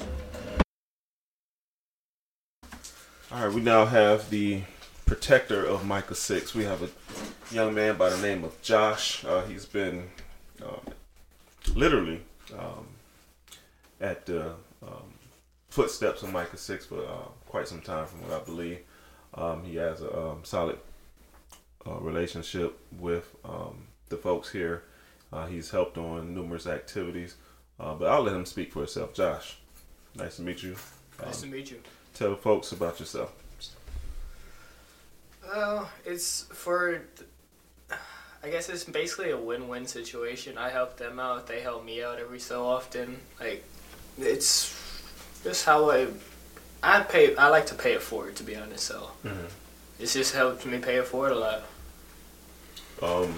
[3.32, 4.62] All right, we now have the
[5.06, 6.54] protector of Micah 6.
[6.54, 6.90] We have a
[7.54, 9.26] young man by the name of Josh.
[9.26, 10.10] Uh, he's been
[10.64, 10.80] um,
[11.76, 12.22] literally
[12.58, 12.88] um,
[14.00, 15.14] at the um,
[15.70, 18.80] footsteps of Micah 6 for uh, quite some time, from what I believe.
[19.34, 20.78] Um, he has a um, solid
[21.88, 24.84] uh, relationship with um, the folks here.
[25.34, 27.36] Uh, he's helped on numerous activities,
[27.80, 29.14] uh, but I'll let him speak for himself.
[29.16, 29.58] Josh,
[30.16, 30.76] nice to meet you.
[31.26, 31.82] Nice Um, to meet you.
[32.14, 33.32] Tell folks about yourself.
[35.44, 37.02] Well, it's for.
[38.44, 40.58] I guess it's basically a win-win situation.
[40.58, 43.20] I help them out; they help me out every so often.
[43.40, 43.64] Like,
[44.20, 44.76] it's
[45.44, 46.08] just how I.
[46.84, 47.36] I pay.
[47.36, 48.84] I like to pay it forward, to be honest.
[48.86, 49.50] So Mhm.
[50.00, 51.64] it's just helped me pay it forward a lot.
[53.02, 53.34] Um,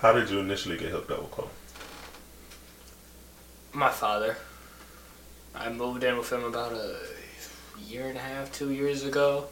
[0.00, 1.48] how did you initially get hooked up with Chloe?
[3.72, 4.36] My father.
[5.54, 6.98] I moved in with him about a
[7.80, 9.46] year and a half, two years ago.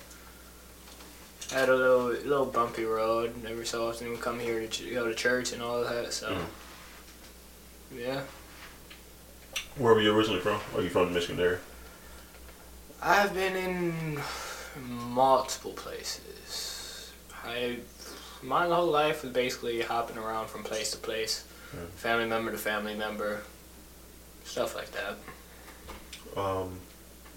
[1.52, 3.34] Had a little little bumpy road.
[3.46, 6.12] Every so often we come here to ch- go to church and all that.
[6.12, 7.98] So, Mhm.
[7.98, 8.22] yeah.
[9.76, 10.60] Where were you originally from?
[10.74, 11.58] Are you from the Michigan area?
[13.02, 14.22] I've been in
[14.88, 17.10] multiple places.
[17.44, 17.80] I
[18.44, 21.88] my whole life was basically hopping around from place to place, Mm.
[21.96, 23.42] family member to family member,
[24.44, 25.16] stuff like that.
[26.40, 26.78] Um,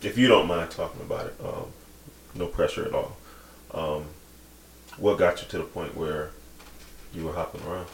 [0.01, 1.71] if you don't mind talking about it, um,
[2.35, 3.17] no pressure at all.
[3.73, 4.05] Um,
[4.97, 6.31] what got you to the point where
[7.13, 7.87] you were hopping around?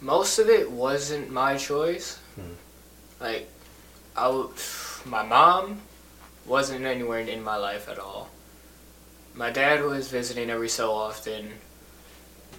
[0.00, 2.18] Most of it wasn't my choice.
[2.38, 2.54] Mhm.
[3.20, 3.48] Like,
[4.16, 4.52] I w-
[5.04, 5.80] my mom
[6.44, 8.28] wasn't anywhere in my life at all.
[9.36, 11.54] My dad was visiting every so often.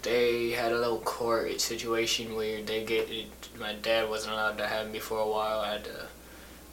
[0.02, 4.68] They had a little court situation where they get it, my dad wasn't allowed to
[4.68, 5.62] have me for a while.
[5.62, 6.08] I had to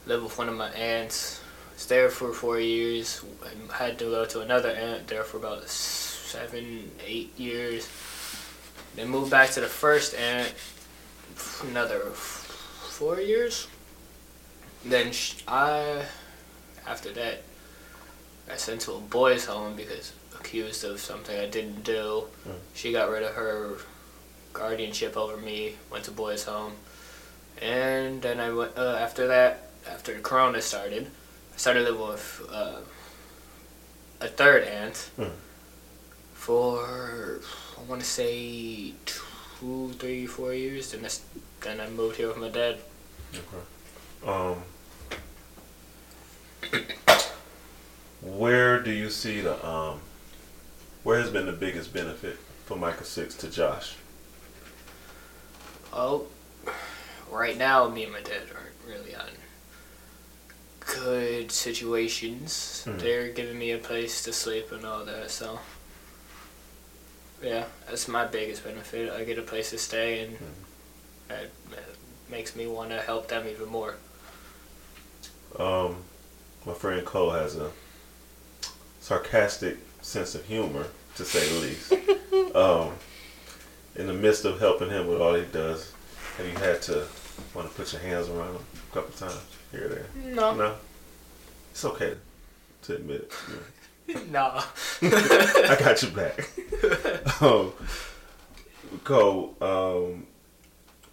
[0.05, 1.39] live with one of my aunts.
[1.73, 3.23] Was there for four years.
[3.71, 7.89] I had to go to another aunt there for about seven, eight years.
[8.95, 10.53] Then moved back to the first aunt
[11.63, 13.67] another four years.
[14.83, 15.13] Then
[15.47, 16.03] I,
[16.85, 17.43] after that,
[18.47, 22.25] got sent to a boys' home because accused of something I didn't do.
[22.47, 22.55] Mm.
[22.73, 23.77] She got rid of her
[24.53, 25.75] guardianship over me.
[25.91, 26.73] Went to boys' home,
[27.61, 29.69] and then I went uh, after that.
[29.89, 31.07] After the Corona started,
[31.53, 32.77] I started living with uh,
[34.21, 35.31] a third aunt Mm.
[36.33, 37.41] for
[37.77, 40.91] I want to say two, three, four years.
[40.91, 41.05] Then
[41.61, 42.77] then I moved here with my dad.
[43.33, 43.63] Okay.
[44.25, 44.63] Um,
[48.23, 49.99] where do you see the um,
[51.03, 53.95] where has been the biggest benefit for Micah Six to Josh?
[55.91, 56.25] Well,
[57.29, 59.29] right now, me and my dad aren't really on
[60.79, 62.83] good situations.
[62.85, 62.99] Mhm.
[62.99, 65.59] They're giving me a place to sleep and all that, so.
[67.41, 69.11] Yeah, that's my biggest benefit.
[69.11, 70.33] I get a place to stay, and
[71.29, 71.89] it that
[72.29, 73.95] makes me want to help them even more.
[75.59, 75.97] Um,
[76.65, 77.69] my friend Cole has a
[79.03, 82.55] sarcastic sense of humor, to say the least.
[82.55, 82.93] um,
[83.97, 85.91] in the midst of helping him with all he does,
[86.37, 87.05] have you had to
[87.53, 89.41] want to put your hands around him a couple times
[89.71, 90.05] here or there?
[90.33, 90.55] No.
[90.55, 90.75] No,
[91.71, 92.15] it's okay
[92.83, 93.33] to admit it.
[94.07, 94.19] Yeah.
[94.31, 94.63] no.
[95.01, 97.41] I got your back.
[97.41, 97.73] um,
[99.03, 100.27] Cole, um,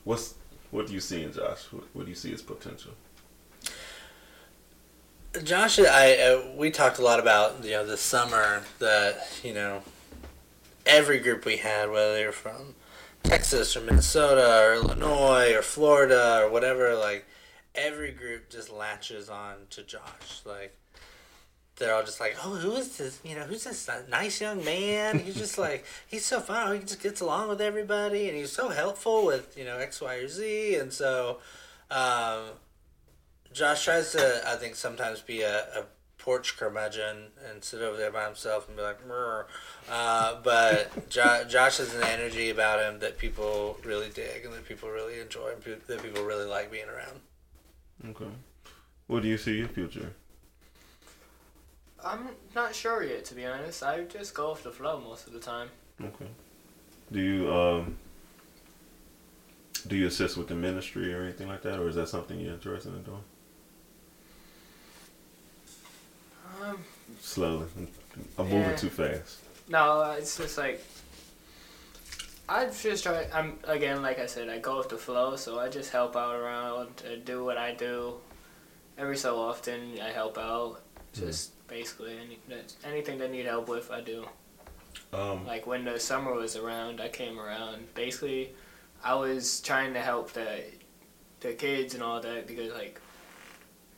[0.05, 0.35] what's
[0.71, 1.65] what do you see in Josh?
[1.73, 2.93] What, what do you see as potential?
[5.45, 9.83] Josh, I uh, we talked a lot about you know this summer that you know
[10.85, 12.75] every group we had, whether they were from
[13.23, 17.27] Texas or Minnesota or Illinois or Florida or whatever, like
[17.77, 20.41] every group just latches on to Josh.
[20.45, 20.77] Like
[21.77, 23.21] they're all just like, oh, who is this?
[23.23, 25.21] You know, who's this nice young man?
[25.21, 26.75] He's just like he's so fun.
[26.75, 30.15] He just gets along with everybody, and he's so helpful with you know X, Y,
[30.17, 31.39] or Z, and so.
[31.89, 32.51] Um,
[33.53, 35.85] Josh tries to, I think, sometimes be a, a
[36.19, 39.47] porch curmudgeon and sit over there by himself and be like, "Mrr."
[39.91, 44.67] uh, but jo- Josh has an energy about him that people really dig and that
[44.69, 47.21] people really enjoy and pe- that people really like being around.
[48.11, 48.31] Okay.
[49.07, 50.13] What do you see your future?
[52.05, 53.83] I'm not sure yet, to be honest.
[53.83, 55.69] I just go off the flow most of the time.
[56.03, 56.27] Okay.
[57.13, 57.97] Do you um
[59.87, 62.53] do you assist with the ministry or anything like that, or is that something you're
[62.55, 63.25] interested in doing?
[66.61, 66.79] Um,
[67.21, 67.67] Slowly,
[68.39, 68.77] I'm moving Yeah.
[68.77, 69.39] too fast.
[69.69, 70.83] No, it's just like
[72.49, 73.29] I just try.
[73.33, 76.35] I'm again, like I said, I go with the flow, so I just help out
[76.35, 78.15] around, do what I do.
[78.99, 80.81] Every so often, I help out.
[81.15, 82.39] Just basically any,
[82.85, 84.25] anything they need help with, I do.
[85.13, 87.95] Um, Like when the summer was around, I came around.
[87.95, 88.53] Basically,
[89.05, 90.65] I was trying to help the
[91.41, 93.01] the kids and all that because like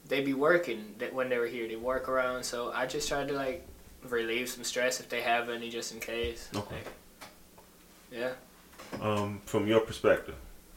[0.08, 2.42] they be working that when they were here, they work around.
[2.44, 3.66] So I just tried to like
[4.08, 6.48] relieve some stress if they have any, just in case.
[6.54, 6.74] Okay.
[6.74, 7.30] Like,
[8.10, 8.32] yeah.
[9.00, 10.34] um, from your perspective,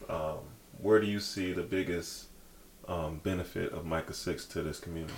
[0.09, 0.39] um,
[0.81, 2.25] where do you see the biggest
[2.87, 5.13] um, benefit of Micah Six to this community?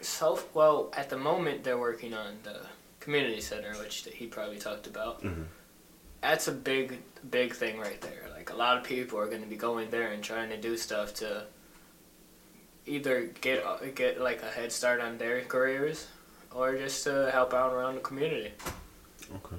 [0.00, 2.60] So well, at the moment they're working on the
[2.98, 5.22] community center, which he probably talked about.
[5.22, 5.44] Mhm.
[6.22, 7.00] That's a big,
[7.30, 8.28] big thing right there.
[8.34, 10.76] Like a lot of people are going to be going there and trying to do
[10.76, 11.44] stuff to
[12.86, 13.64] either get
[13.94, 16.06] get like a head start on their careers,
[16.52, 18.52] or just to help out around the community.
[19.36, 19.56] Okay.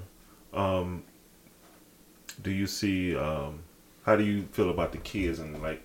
[0.52, 1.04] Um,
[2.42, 3.14] do you see?
[3.14, 3.60] Um,
[4.04, 5.84] how do you feel about the kids and like,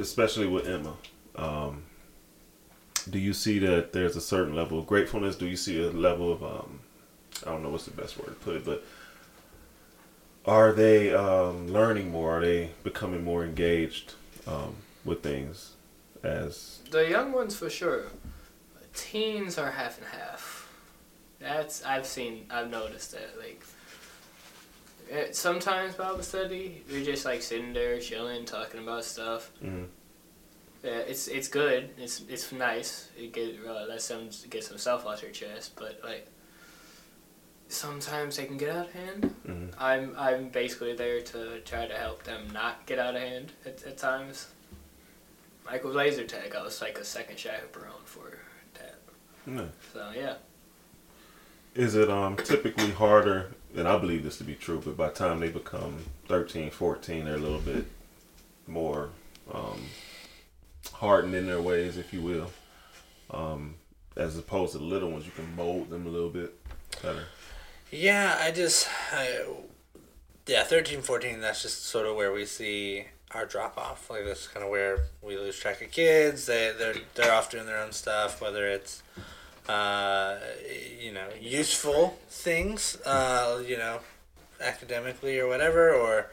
[0.00, 0.94] especially with Emma?
[1.36, 1.82] Um,
[3.10, 5.36] do you see that there's a certain level of gratefulness?
[5.36, 6.80] Do you see a level of um,
[7.46, 8.84] I don't know what's the best word to put it, but
[10.46, 12.38] are they um, learning more?
[12.38, 14.14] Are they becoming more engaged
[14.46, 15.72] um, with things?
[16.22, 18.04] As The young ones for sure.
[18.94, 20.72] Teens are half and half.
[21.38, 22.46] That's I've seen.
[22.50, 23.38] I've noticed that.
[23.38, 23.62] Like
[25.10, 29.50] it, sometimes Bible study, they're just like sitting there chilling, talking about stuff.
[29.62, 29.86] Mhm.
[30.82, 31.90] Yeah, it's it's good.
[31.98, 33.10] It's it's nice.
[33.18, 35.72] It get uh, lets them get some stuff off their chest.
[35.76, 36.26] But like
[37.74, 39.34] sometimes they can get out of hand.
[39.46, 39.74] Mhm.
[39.78, 43.82] I'm I'm basically there to try to help them not get out of hand at,
[43.84, 44.48] at times.
[45.66, 48.38] Like with laser tag, I was like a second chaperone for
[48.74, 49.70] that.
[49.92, 50.34] So yeah.
[51.74, 55.14] Is it um typically harder, and I believe this to be true, but by the
[55.14, 55.98] time they become
[56.28, 57.84] 13, 14, they're a little bit
[58.66, 59.10] more
[59.52, 59.80] um,
[60.92, 62.50] hardened in their ways, if you will.
[63.30, 63.74] Um,
[64.16, 66.54] as opposed to the little ones, you can mold them a little bit
[67.02, 67.24] better.
[67.94, 69.44] Yeah, I just, I,
[70.46, 74.10] yeah, 13, 14, that's just sort of where we see our drop off.
[74.10, 76.46] Like, that's kind of where we lose track of kids.
[76.46, 79.04] They, they're, they're off doing their own stuff, whether it's,
[79.68, 80.38] uh,
[81.00, 84.00] you know, useful things, uh, you know,
[84.60, 86.30] academically or whatever, or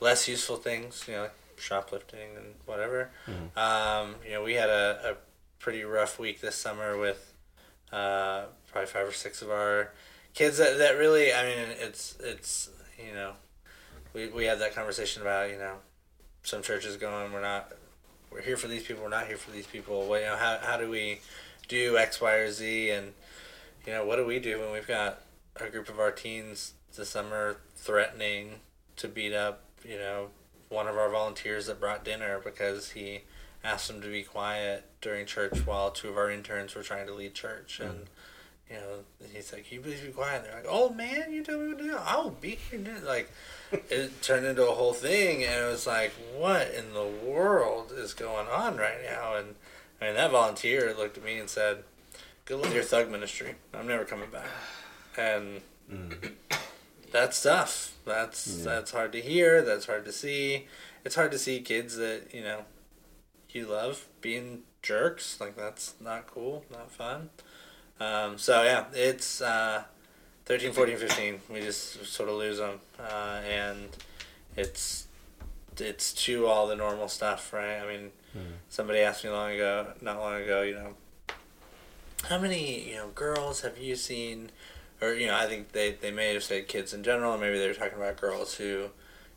[0.00, 3.10] less useful things, you know, like shoplifting and whatever.
[3.54, 5.14] Um, you know, we had a, a
[5.58, 7.34] pretty rough week this summer with
[7.92, 9.90] uh, probably five or six of our
[10.34, 13.32] kids that, that really i mean it's it's you know
[14.14, 15.74] we, we had that conversation about you know
[16.42, 17.72] some churches going we're not
[18.32, 20.06] we're here for these people we're not here for these people.
[20.06, 21.20] Well, you know how, how do we
[21.68, 22.90] do x y or z?
[22.90, 23.12] And
[23.86, 25.20] you know, what do we do when we've got
[25.60, 28.60] a group of our teens this summer threatening
[28.96, 30.28] to beat up, you know,
[30.68, 33.22] one of our volunteers that brought dinner because he
[33.64, 37.14] asked them to be quiet during church while two of our interns were trying to
[37.14, 37.80] lead church?
[37.80, 37.90] Mm-hmm.
[37.90, 38.06] And
[38.72, 41.44] you know he's like, "Can you please be quiet?" And they're like, "Oh man, you
[41.44, 41.96] tell me what to do.
[41.98, 43.30] I'll be here." Like
[43.72, 48.14] it turned into a whole thing, and it was like, "What in the world is
[48.14, 49.54] going on right now?" And
[50.00, 51.84] I mean, that volunteer looked at me and said,
[52.46, 53.56] "Good luck with your thug ministry.
[53.74, 54.48] I'm never coming back."
[55.18, 55.60] And
[55.90, 56.32] mm.
[57.12, 57.92] that's tough.
[58.06, 58.64] That's Yeah.
[58.64, 59.62] that's hard to hear.
[59.62, 60.66] That's hard to see.
[61.04, 62.64] It's hard to see kids that you know
[63.50, 65.40] you love being jerks.
[65.40, 67.30] Like that's not cool, not fun.
[68.02, 69.84] Um, so yeah, it's uh,
[70.46, 71.40] 13, 14, 15.
[71.50, 73.88] We just sort of lose them, uh, and
[74.56, 75.06] it's
[75.78, 77.78] it's to all the normal stuff, right?
[77.78, 78.10] I mean,
[78.68, 80.94] somebody asked me long ago, not long ago, you know,
[82.28, 84.50] how many you know girls have you seen?
[85.00, 87.58] Or you know, I think they they may have said kids in general, or maybe
[87.58, 88.90] they were talking about girls who,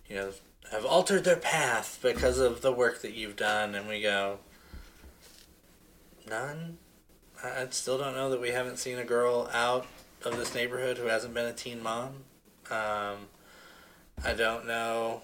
[0.07, 0.31] you know,
[0.71, 4.39] have altered their path because of the work that you've done, and we go,
[6.27, 6.77] none.
[7.43, 9.85] I still don't know that we haven't seen a girl out
[10.23, 12.23] of this neighborhood who hasn't been a teen mom.
[12.71, 13.27] Um,
[14.23, 15.21] I don't know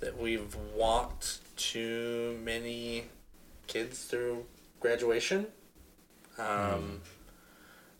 [0.00, 3.04] that we've walked too many
[3.66, 4.46] kids through
[4.80, 5.46] graduation.
[6.38, 7.02] Um,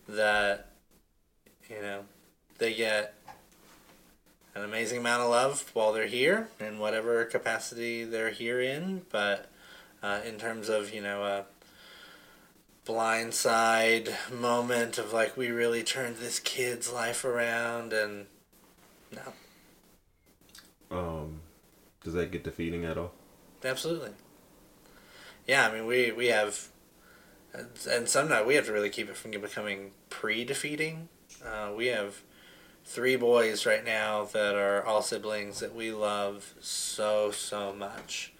[0.08, 0.72] That,
[1.70, 2.04] you know,
[2.58, 3.14] they get
[4.54, 9.48] an amazing amount of love while they're here in whatever capacity they're here in, but
[10.02, 11.44] uh, in terms of, you know, a
[12.86, 18.26] blindside moment of like, we really turned this kid's life around, and
[19.12, 19.32] no,
[20.90, 21.40] Um,
[22.02, 23.12] does that get defeating at all?
[23.64, 24.10] Absolutely.
[25.46, 26.68] Yeah, I mean, we we have,
[27.52, 31.08] and- sometimes we have to really keep it from becoming pre-defeating.
[31.44, 32.22] Uh, we have
[32.84, 38.32] three boys right now that are all siblings that we love so so much,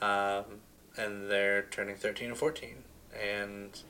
[0.00, 0.60] um,
[0.96, 2.84] and they're turning thirteen and fourteen,
[3.16, 3.80] and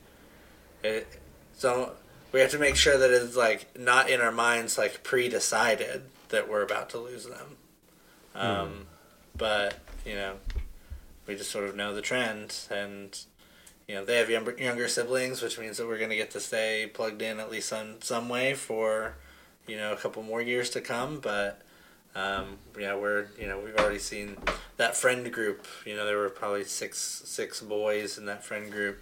[0.83, 1.07] it
[1.53, 1.93] so
[2.31, 6.49] we have to make sure that it's like not in our minds like pre-decided that
[6.49, 7.57] we're about to lose them.
[8.35, 8.87] Um,
[9.35, 10.35] But you know,
[11.25, 13.17] we just sort of know the trend and
[13.87, 16.39] you know they have younger, younger siblings which means that we're going to get to
[16.39, 19.15] stay plugged in at least some some way for
[19.65, 21.19] you know a couple more years to come.
[21.19, 21.61] But
[22.15, 24.37] um, yeah we're you know we've already seen
[24.77, 25.65] that friend group.
[25.85, 28.99] You know there were probably six six boys in that friend group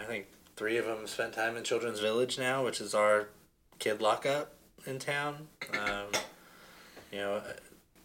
[0.00, 0.26] i think
[0.56, 3.28] three of them spent time in children's village now which is our
[3.78, 4.52] kid lockup
[4.86, 5.48] in town.
[5.72, 6.06] Um,
[7.12, 7.42] you know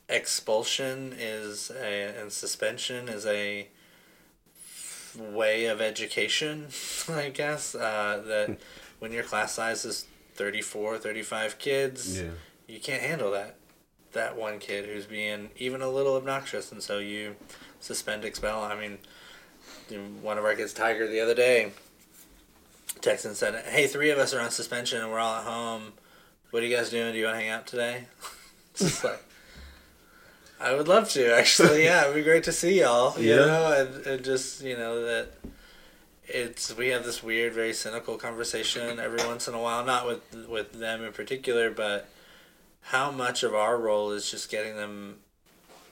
[0.10, 3.68] expulsion is a and suspension is a
[5.18, 6.68] way of education
[7.10, 8.58] i guess uh, that
[9.00, 12.30] when your class size is 34 35 kids Yeah.
[12.68, 13.56] you can't handle that
[14.14, 16.72] that one kid who's being even a little obnoxious.
[16.72, 17.36] And so you
[17.80, 18.98] suspend expel i mean
[20.22, 21.72] one of our kids tiger the other day
[23.02, 25.94] texted and said hey three of us are on suspension and we're all at home
[26.52, 28.06] what are you guys doing do you want to hang out today
[28.72, 29.22] it's just like
[30.60, 31.84] I would love to actually.
[31.90, 33.20] Yeah, it'd be great to see y'all.
[33.20, 33.36] You Yeah.
[33.46, 35.32] know, and, and just you know that
[36.26, 39.84] it's we have this weird, very cynical conversation every once in a while.
[39.84, 42.08] Not with with them in particular, but
[42.80, 45.18] how much of our role is just getting them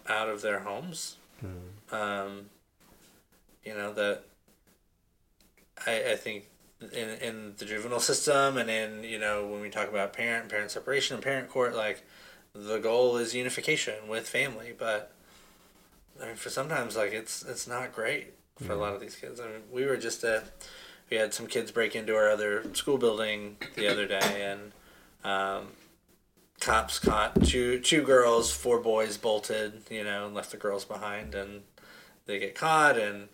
[0.07, 1.17] out of their homes.
[1.91, 2.45] Um,
[3.63, 4.23] you know that
[5.85, 6.47] I I think
[6.81, 10.71] in in the juvenile system and in you know when we talk about parent parent
[10.71, 12.03] separation and parent court like
[12.53, 14.73] the goal is unification with family.
[14.77, 15.13] But
[16.21, 19.39] i mean for sometimes like it's it's not great for a lot of these kids.
[19.39, 20.45] I mean we were just at
[21.09, 24.71] we had some kids break into our other school building the other day and
[25.23, 25.67] um,
[26.59, 31.35] cops caught two two girls four boys bolted you know and left the girls behind
[31.35, 31.61] and
[32.25, 33.27] they get caught and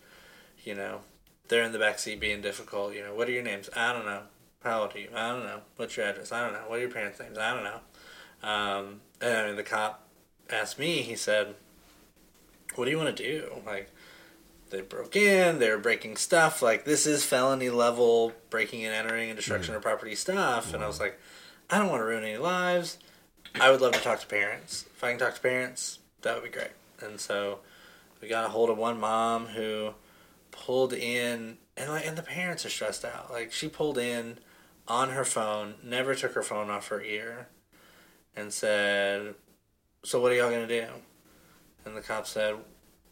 [0.63, 1.01] you know
[1.47, 4.05] they're in the back seat being difficult you know what are your names i don't
[4.05, 4.21] know
[4.63, 6.81] how old are you i don't know what's your address i don't know what are
[6.81, 7.79] your parents names i don't know
[8.43, 10.07] um, and I mean, the cop
[10.49, 11.55] asked me, he said,
[12.75, 13.61] What do you want to do?
[13.65, 13.91] Like,
[14.69, 16.61] they broke in, they were breaking stuff.
[16.61, 20.73] Like, this is felony level breaking and entering and destruction of property stuff.
[20.73, 21.19] And I was like,
[21.69, 22.97] I don't want to ruin any lives.
[23.55, 24.85] I would love to talk to parents.
[24.95, 26.71] If I can talk to parents, that would be great.
[27.01, 27.59] And so
[28.21, 29.93] we got a hold of one mom who
[30.57, 33.31] pulled in, and like, and the parents are stressed out.
[33.31, 34.39] Like, she pulled in
[34.87, 37.47] on her phone, never took her phone off her ear
[38.35, 39.35] and said,
[40.03, 40.87] "So what are y'all gonna do?"
[41.85, 42.57] And the cop said,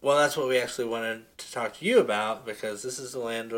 [0.06, 3.20] well, that's what we actually wanted to talk to you about because this is the
[3.20, 3.52] land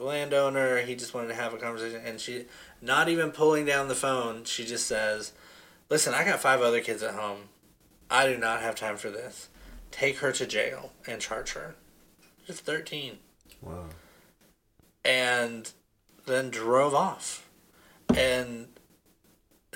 [0.00, 0.78] landowner.
[0.78, 2.46] He just wanted to have a conversation, and she,
[2.80, 5.32] not even pulling down the phone, she just says,
[5.90, 7.50] "Listen, I got five other kids at home.
[8.10, 9.50] I do not have time for this.
[9.90, 11.74] Take her to jail and charge her."
[12.46, 13.18] Just thirteen.
[13.60, 13.86] Wow.
[15.04, 15.70] And
[16.26, 17.48] then drove off,
[18.14, 18.68] and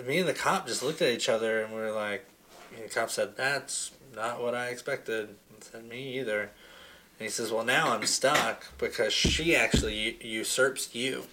[0.05, 2.27] me and the cop just looked at each other, and we were like,
[2.75, 7.29] and the cop said, "That's not what I expected." I said, "Me either." And he
[7.29, 11.27] says, "Well, now I'm stuck because she actually usurps you.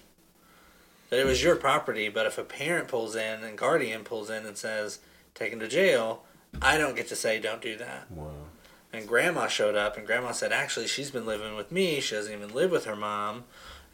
[1.10, 4.44] That it was your property, but if a parent pulls in and guardian pulls in
[4.44, 4.98] and says,
[5.34, 6.24] take him to jail,
[6.60, 8.45] I don't get to say, don't do that." Wow.
[8.92, 12.00] And grandma showed up, and grandma said, actually, she's been living with me.
[12.00, 13.44] She doesn't even live with her mom.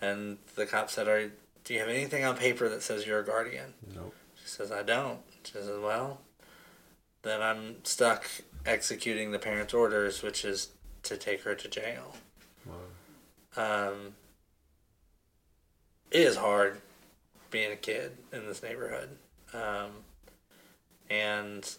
[0.01, 1.31] And the cop said, Are,
[1.65, 3.75] do you have anything on paper that says you're a guardian?
[3.95, 4.15] Nope.
[4.43, 5.21] She says, I don't.
[5.45, 6.21] She says, Well,
[7.23, 8.27] then I'm stuck
[8.67, 10.71] executing the parent's orders, which is
[11.05, 12.17] to take her to jail.
[12.67, 13.91] Wow.
[13.91, 14.15] Um,
[16.11, 16.81] it is hard
[17.51, 19.11] being a kid in this neighborhood.
[19.55, 19.91] Um,
[21.09, 21.77] and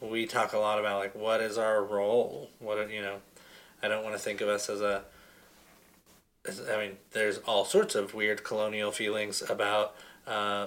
[0.00, 3.16] we talk a lot about like what is our role what you know
[3.82, 5.02] i don't want to think of us as a
[6.46, 9.94] as, i mean there's all sorts of weird colonial feelings about
[10.26, 10.66] uh,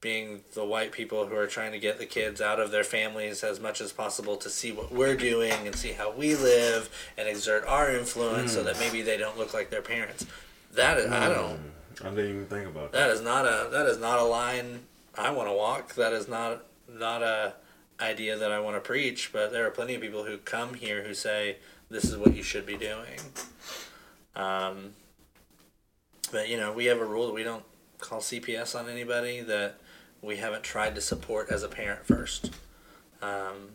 [0.00, 3.42] being the white people who are trying to get the kids out of their families
[3.42, 7.28] as much as possible to see what we're doing and see how we live and
[7.28, 10.26] exert our influence so that maybe they don't look like their parents
[10.72, 11.58] that is i don't
[12.02, 12.98] I didn't even think about that.
[12.98, 14.80] that is not a that is not a line
[15.16, 15.94] I want to walk.
[15.96, 17.54] That is not not a
[18.00, 19.32] idea that I want to preach.
[19.32, 21.56] But there are plenty of people who come here who say
[21.90, 23.20] this is what you should be doing.
[24.36, 24.94] Um,
[26.32, 27.64] but you know, we have a rule that we don't
[27.98, 29.78] call CPS on anybody that
[30.22, 32.52] we haven't tried to support as a parent first.
[33.22, 33.70] Um,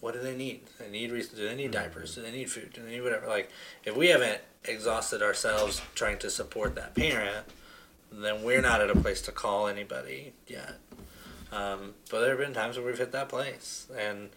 [0.00, 0.62] what do they need?
[0.78, 1.36] They need reason.
[1.36, 2.14] Do they need diapers?
[2.14, 2.72] Do they need food?
[2.72, 3.26] Do they need whatever?
[3.26, 3.50] Like,
[3.84, 7.46] if we haven't exhausted ourselves trying to support that parent,
[8.12, 10.76] then we're not at a place to call anybody yet.
[11.52, 14.28] Um, but there have been times where we've hit that place, and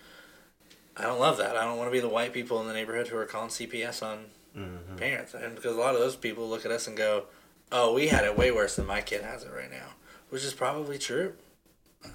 [0.96, 1.58] I don't love that.
[1.58, 4.02] I don't want to be the white people in the neighborhood who are calling CPS
[4.02, 4.98] on Mhm.
[4.98, 7.26] parents, and because a lot of those people look at us and go,
[7.72, 9.94] "Oh, we had it way worse than my kid has it right now,"
[10.30, 11.36] which is probably true.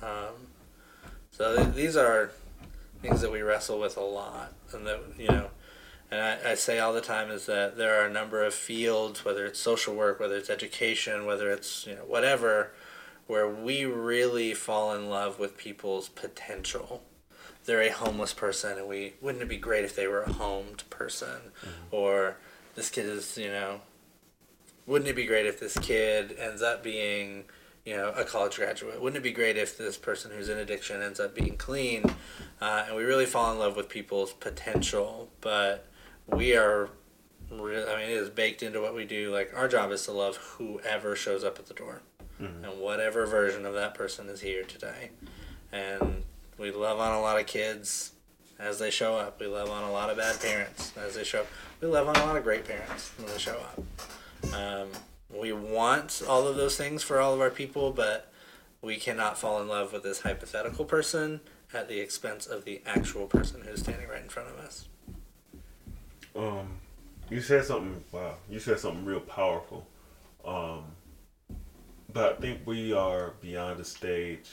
[0.02, 0.48] Um,
[1.30, 2.30] so th- these are
[3.02, 5.50] things that we wrestle with a lot, and that you know,
[6.10, 9.24] and I, I say all the time is that there are a number of fields,
[9.24, 12.72] whether it's social work, whether it's education, whether it's you know whatever,
[13.26, 17.02] where we really fall in love with people's potential.
[17.64, 20.88] They're a homeless person, and we wouldn't it be great if they were a homed
[20.88, 21.52] person,
[21.90, 22.36] or
[22.76, 23.80] this kid is you know,
[24.86, 27.44] wouldn't it be great if this kid ends up being
[27.84, 29.02] you know a college graduate?
[29.02, 32.04] Wouldn't it be great if this person who's in addiction ends up being clean?
[32.60, 35.86] Uh, and we really fall in love with people's potential, but
[36.26, 36.90] we are.
[37.50, 39.32] Re- I mean, it is baked into what we do.
[39.32, 42.02] Like our job is to love whoever shows up at the door
[42.38, 45.10] and whatever version of that person is here today.
[45.72, 46.22] And
[46.58, 48.12] we love on a lot of kids
[48.58, 49.40] as they show up.
[49.40, 51.46] We love on a lot of bad parents as they show up.
[51.80, 54.54] We love on a lot of great parents when they show up.
[54.54, 54.88] Um,
[55.34, 58.32] we want all of those things for all of our people, but
[58.80, 61.40] we cannot fall in love with this hypothetical person
[61.74, 64.88] at the expense of the actual person who's standing right in front of us.
[66.34, 66.78] Um,
[67.30, 68.04] you said something.
[68.12, 69.86] Wow, you said something real powerful.
[70.44, 70.84] Um,
[72.16, 74.48] but I think we are beyond the stage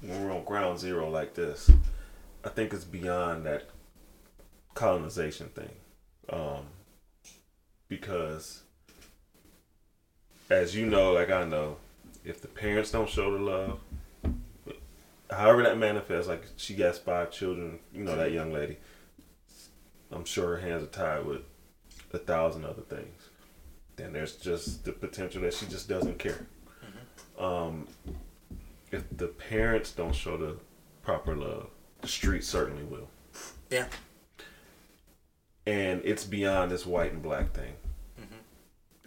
[0.00, 1.70] when we're on ground zero like this.
[2.42, 3.68] I think it's beyond that
[4.72, 5.68] colonization thing,
[6.30, 6.64] um,
[7.88, 8.62] because
[10.48, 11.76] as you know, like I know,
[12.24, 13.80] if the parents don't show the love,
[15.28, 18.78] however that manifests, like she got five children, you know that young lady.
[20.10, 21.42] I'm sure her hands are tied with
[22.14, 23.28] a thousand other things.
[23.96, 26.46] Then there's just the potential that she just doesn't care.
[27.38, 27.88] Um,
[28.90, 30.56] if the parents don't show the
[31.02, 31.68] proper love,
[32.00, 33.08] the street certainly will.
[33.70, 33.86] Yeah.
[35.66, 37.74] And it's beyond this white and black thing.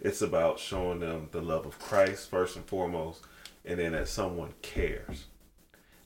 [0.00, 3.22] It's about showing them the love of Christ first and foremost,
[3.64, 5.24] and then that someone cares.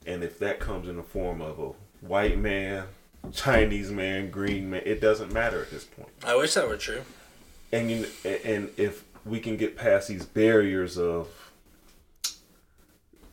[0.07, 1.71] And if that comes in the form of a
[2.05, 2.85] white man,
[3.31, 6.09] Chinese man, green man, it doesn't matter at this point.
[6.25, 7.01] I wish that were true.
[7.71, 8.07] And you,
[8.43, 11.27] and if we can get past these barriers of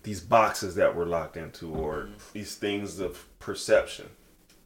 [0.02, 1.80] these boxes that we're locked into, mm-hmm.
[1.80, 4.08] or these things of perception,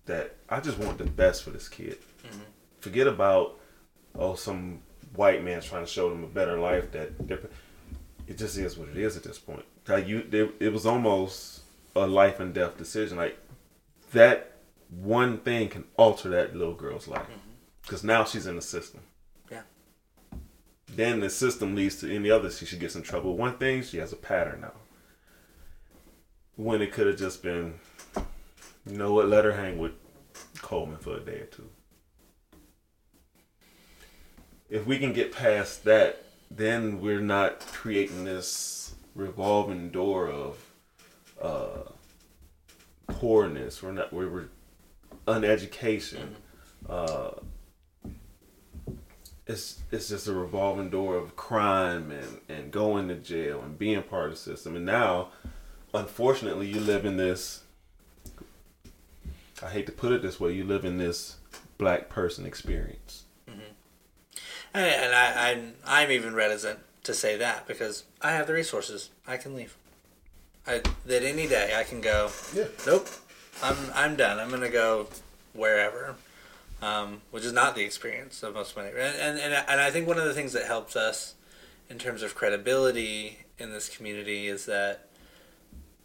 [0.06, 1.98] that I just want the best for this kid.
[2.24, 2.40] Mm-hmm.
[2.80, 3.58] Forget about
[4.16, 4.80] oh some
[5.16, 6.92] white man's trying to show them a better life.
[6.92, 7.12] That
[8.26, 9.64] it just is what it is at this point.
[9.86, 11.62] Like you, it, it was almost
[11.94, 13.16] a life and death decision.
[13.16, 13.38] Like
[14.12, 14.52] that
[14.90, 17.50] one thing can alter that little girl's life mm-hmm.
[17.82, 19.00] because now she's in the system.
[19.50, 19.62] Yeah.
[20.88, 22.50] Then the system leads to any other.
[22.50, 23.36] She gets in trouble.
[23.36, 24.72] One thing, she has a pattern now.
[26.56, 27.74] When it could have just been,
[28.86, 29.28] you know what?
[29.28, 29.92] Let her hang with
[30.62, 31.68] Coleman for a day or two.
[34.70, 40.70] If we can get past that, then we're not creating this revolving door of
[41.40, 41.90] uh,
[43.08, 43.82] poorness.
[43.82, 44.12] We're not.
[44.12, 44.48] We're, we're
[45.26, 46.34] uneducation.
[46.88, 47.30] Uh,
[49.46, 54.02] it's it's just a revolving door of crime and and going to jail and being
[54.02, 54.76] part of the system.
[54.76, 55.28] And now,
[55.94, 57.62] unfortunately, you live in this.
[59.62, 60.52] I hate to put it this way.
[60.52, 61.36] You live in this
[61.78, 63.24] black person experience.
[64.74, 69.10] And, and I, I'm I'm even reticent to say that because I have the resources.
[69.26, 69.76] I can leave.
[70.66, 72.30] I that any day I can go.
[72.54, 72.64] Yeah.
[72.84, 73.08] Nope.
[73.62, 74.40] I'm I'm done.
[74.40, 75.06] I'm gonna go
[75.52, 76.16] wherever.
[76.82, 79.14] Um, which is not the experience of most of my neighbors.
[79.18, 81.34] And and and I think one of the things that helps us
[81.88, 85.08] in terms of credibility in this community is that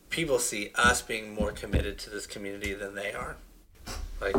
[0.10, 3.38] people see us being more committed to this community than they are.
[4.20, 4.36] Like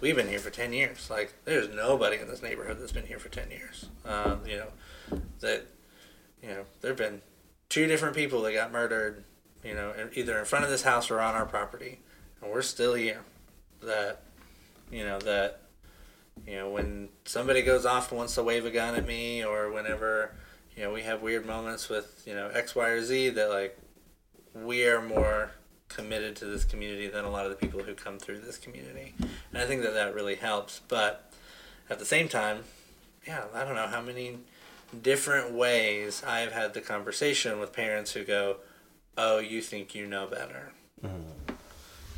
[0.00, 1.10] we've been here for ten years.
[1.10, 3.86] Like there's nobody in this neighborhood that's been here for ten years.
[4.04, 5.66] Um, you know that
[6.42, 7.22] you know there've been
[7.68, 9.24] two different people that got murdered.
[9.64, 12.00] You know, either in front of this house or on our property,
[12.42, 13.22] and we're still here.
[13.82, 14.20] That
[14.90, 15.62] you know that
[16.46, 19.72] you know when somebody goes off and wants to wave a gun at me, or
[19.72, 20.32] whenever
[20.76, 23.78] you know we have weird moments with you know X, Y, or Z, that like
[24.54, 25.50] we are more
[25.88, 29.14] committed to this community than a lot of the people who come through this community,
[29.18, 30.80] and I think that that really helps.
[30.88, 31.32] But
[31.90, 32.64] at the same time,
[33.26, 34.38] yeah, I don't know how many
[35.02, 38.56] different ways I've had the conversation with parents who go,
[39.16, 40.72] "Oh, you think you know better,"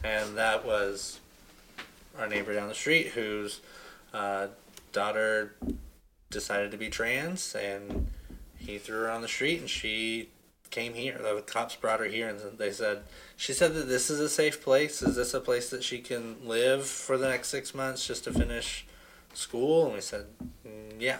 [0.04, 1.20] and that was
[2.18, 3.60] our neighbor down the street whose
[4.14, 4.48] uh,
[4.92, 5.54] daughter
[6.30, 8.08] decided to be trans, and
[8.58, 10.30] he threw her on the street, and she
[10.70, 11.18] came here.
[11.18, 13.02] The cops brought her here, and they said
[13.36, 15.02] she said that this is a safe place.
[15.02, 18.32] Is this a place that she can live for the next six months just to
[18.32, 18.86] finish
[19.34, 19.86] school?
[19.86, 20.26] And we said,
[20.66, 21.18] "Mm, yeah.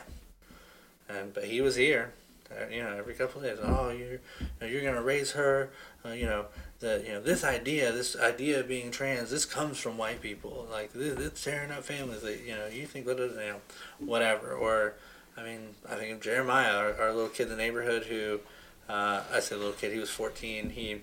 [1.09, 2.12] And but he was here,
[2.51, 3.59] uh, you know, every couple of days.
[3.62, 4.20] Oh, you're
[4.68, 5.70] you're gonna raise her,
[6.05, 6.47] uh, you know.
[6.78, 10.68] The, you know this idea, this idea of being trans, this comes from white people.
[10.70, 12.22] Like this, it's tearing up families.
[12.22, 13.61] Like, you know, you think that you know,
[13.99, 14.53] whatever.
[14.53, 14.92] Or,
[15.38, 18.40] I mean, I think of Jeremiah, our, our little kid in the neighborhood who,
[18.89, 20.70] uh, I say little kid, he was 14.
[20.70, 21.03] He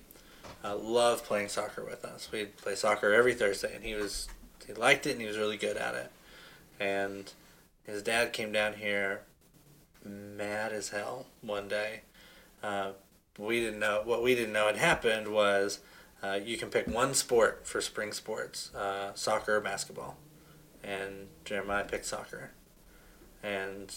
[0.63, 2.29] uh, loved playing soccer with us.
[2.31, 4.27] We'd play soccer every Thursday, and he was
[4.65, 6.11] he liked it and he was really good at it.
[6.79, 7.31] And
[7.85, 9.21] his dad came down here
[10.03, 12.01] mad as hell one day.
[12.61, 12.91] Uh,
[13.37, 15.79] we didn't know what we didn't know had happened was
[16.21, 20.15] uh, you can pick one sport for spring sports, uh, soccer or basketball,
[20.83, 22.51] and Jeremiah picked soccer,
[23.41, 23.93] and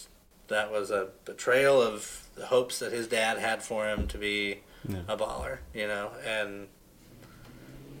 [0.47, 4.59] that was a betrayal of the hopes that his dad had for him to be
[4.87, 4.99] Yeah.
[5.07, 6.67] a baller, you know, and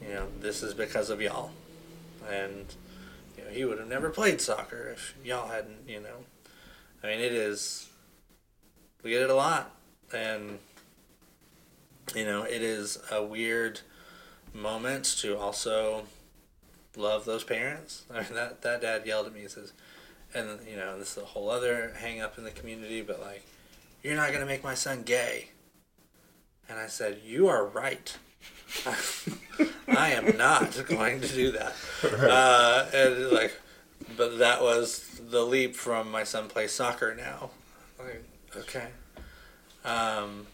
[0.01, 1.51] you know this is because of y'all,
[2.29, 2.73] and
[3.37, 6.25] you know he would have never played soccer if y'all hadn't, you know,
[7.03, 7.87] I mean it is,
[9.03, 9.71] we get it a lot,
[10.13, 10.59] and
[12.15, 13.81] you know it is a weird
[14.53, 16.03] moment to also
[16.95, 18.05] love those parents.
[18.13, 19.73] I mean that that dad yelled at me and says,
[20.37, 23.43] and you know this is a whole other hang up in the community, but like,
[24.03, 25.49] you're not gonna make my son gay.
[26.69, 28.17] And I said, you are right.
[29.87, 31.73] I am not going to do that.
[32.03, 33.53] Uh, and like,
[34.17, 37.51] but that was the leap from my son plays soccer now.
[37.97, 38.23] Like,
[38.55, 38.87] okay.
[39.85, 40.47] Um,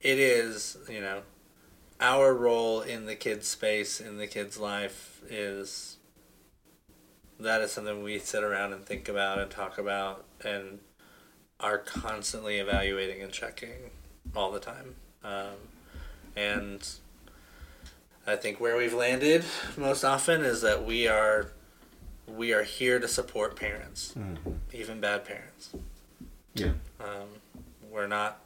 [0.00, 1.22] it is, you know,
[2.00, 5.98] our role in the kid's space, in the kid's life is
[7.42, 10.78] that is something we sit around and think about and talk about and
[11.60, 13.90] are constantly evaluating and checking
[14.34, 14.96] all the time.
[15.24, 15.56] Um,
[16.36, 16.88] and
[18.26, 19.44] I think where we've landed
[19.76, 21.48] most often is that we are
[22.26, 24.14] we are here to support parents,
[24.72, 25.70] even bad parents.
[26.54, 26.72] Yeah.
[27.00, 27.28] Um,
[27.90, 28.40] we're not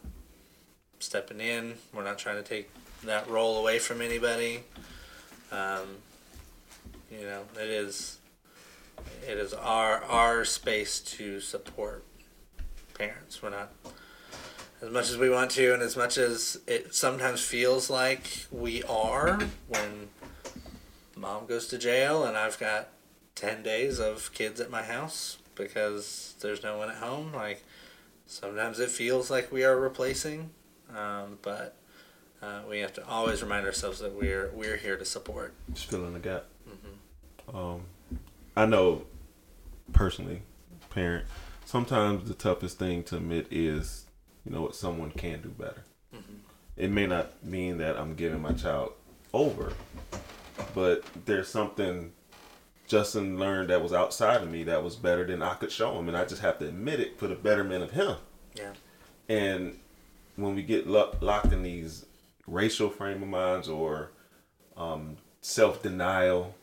[0.99, 1.74] stepping in.
[1.92, 2.70] We're not trying to take
[3.05, 4.61] that role away from anybody.
[5.53, 5.99] Um,
[7.11, 8.18] you know, it is
[9.26, 12.05] it is our our space to support
[12.94, 13.42] parents.
[13.42, 13.72] We're not
[14.82, 18.82] as much as we want to, and as much as it sometimes feels like we
[18.84, 19.38] are
[19.68, 20.09] when
[21.16, 22.88] mom goes to jail and I've got
[23.34, 27.32] ten days of kids at my house because there's no one at home.
[27.32, 27.64] Like
[28.26, 30.51] sometimes it feels like we are replacing,
[30.94, 31.76] um, but
[32.42, 35.55] uh, we have to always remind ourselves that we're we're here to support.
[35.72, 36.44] Just filling the gap.
[37.53, 37.82] Um,
[38.57, 39.03] I know
[39.93, 40.43] personally,
[40.91, 41.27] parent,
[41.65, 44.07] sometimes the toughest thing to admit is,
[44.45, 45.85] you know what, someone can do better.
[46.77, 48.93] It may not mean that I'm giving my child
[49.33, 49.73] over,
[50.75, 52.13] but there's something
[52.87, 56.09] Justin learned that was outside of me that was better than I could show him,
[56.09, 58.17] and I just have to admit it for the betterment of him.
[58.55, 58.73] Yeah.
[59.29, 59.79] And
[60.37, 62.05] when we get lo- locked in these
[62.47, 64.11] racial frame of minds or
[64.77, 66.55] um, self denial,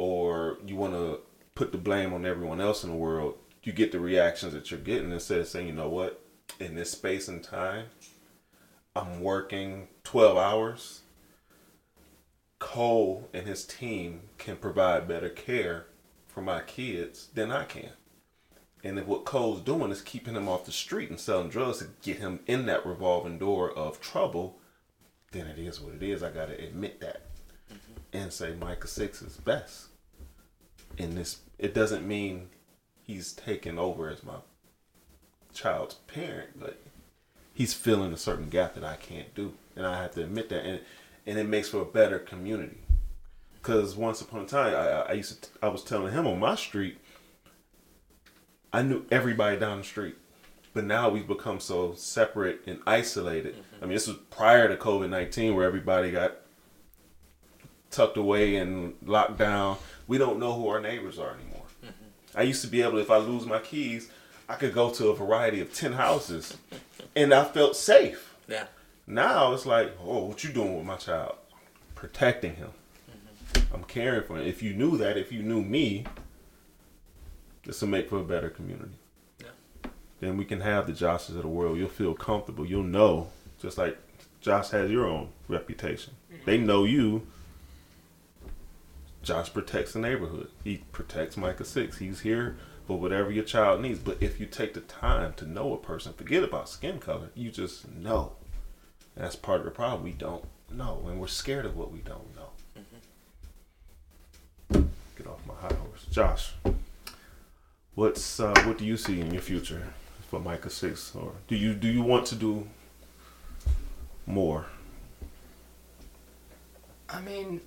[0.00, 1.20] or you want to
[1.54, 4.80] put the blame on everyone else in the world, you get the reactions that you're
[4.80, 6.24] getting instead of saying, you know what,
[6.58, 7.84] in this space and time,
[8.96, 11.00] I'm working 12 hours.
[12.60, 15.84] Cole and his team can provide better care
[16.28, 17.90] for my kids than I can.
[18.82, 21.88] And if what Cole's doing is keeping him off the street and selling drugs to
[22.00, 24.56] get him in that revolving door of trouble,
[25.32, 26.22] then it is what it is.
[26.22, 27.26] I gotta admit that
[27.70, 27.92] mm-hmm.
[28.14, 29.89] and say Micah Six is best.
[31.00, 32.50] In this, it doesn't mean
[33.06, 34.34] he's taking over as my
[35.54, 36.78] child's parent, but
[37.54, 40.66] he's filling a certain gap that I can't do, and I have to admit that,
[40.66, 40.80] and
[41.26, 42.80] and it makes for a better community.
[43.54, 46.54] Because once upon a time, I, I- used to, I was telling him on my
[46.54, 46.98] street,
[48.70, 50.16] I knew everybody down the street,
[50.74, 53.54] but now we've become so separate and isolated.
[53.54, 53.84] Mm-hmm.
[53.84, 56.32] I mean, this was prior to COVID nineteen, where everybody got
[57.90, 59.78] tucked away and locked down.
[60.10, 61.62] We don't know who our neighbors are anymore.
[61.84, 62.38] Mm-hmm.
[62.38, 64.10] I used to be able, to, if I lose my keys,
[64.48, 66.56] I could go to a variety of ten houses,
[67.14, 68.34] and I felt safe.
[68.48, 68.64] Yeah.
[69.06, 71.36] Now it's like, oh, what you doing with my child?
[71.94, 72.70] Protecting him.
[73.08, 73.72] Mm-hmm.
[73.72, 74.48] I'm caring for him.
[74.48, 76.06] If you knew that, if you knew me,
[77.62, 78.98] this will make for a better community.
[79.38, 79.90] Yeah.
[80.18, 81.78] Then we can have the Joshes of the world.
[81.78, 82.66] You'll feel comfortable.
[82.66, 83.28] You'll know,
[83.62, 83.96] just like
[84.40, 86.14] Josh has your own reputation.
[86.32, 86.46] Mm-hmm.
[86.46, 87.28] They know you.
[89.22, 90.50] Josh protects the neighborhood.
[90.64, 91.98] He protects Micah Six.
[91.98, 92.56] He's here
[92.86, 93.98] for whatever your child needs.
[93.98, 97.30] But if you take the time to know a person, forget about skin color.
[97.34, 98.32] You just know.
[99.14, 100.04] And that's part of the problem.
[100.04, 102.50] We don't know, and we're scared of what we don't know.
[105.16, 106.52] Get off my high horse, Josh.
[107.94, 109.92] What's uh, what do you see in your future
[110.30, 112.66] for Micah Six, or do you do you want to do
[114.26, 114.66] more?
[117.08, 117.60] I mean,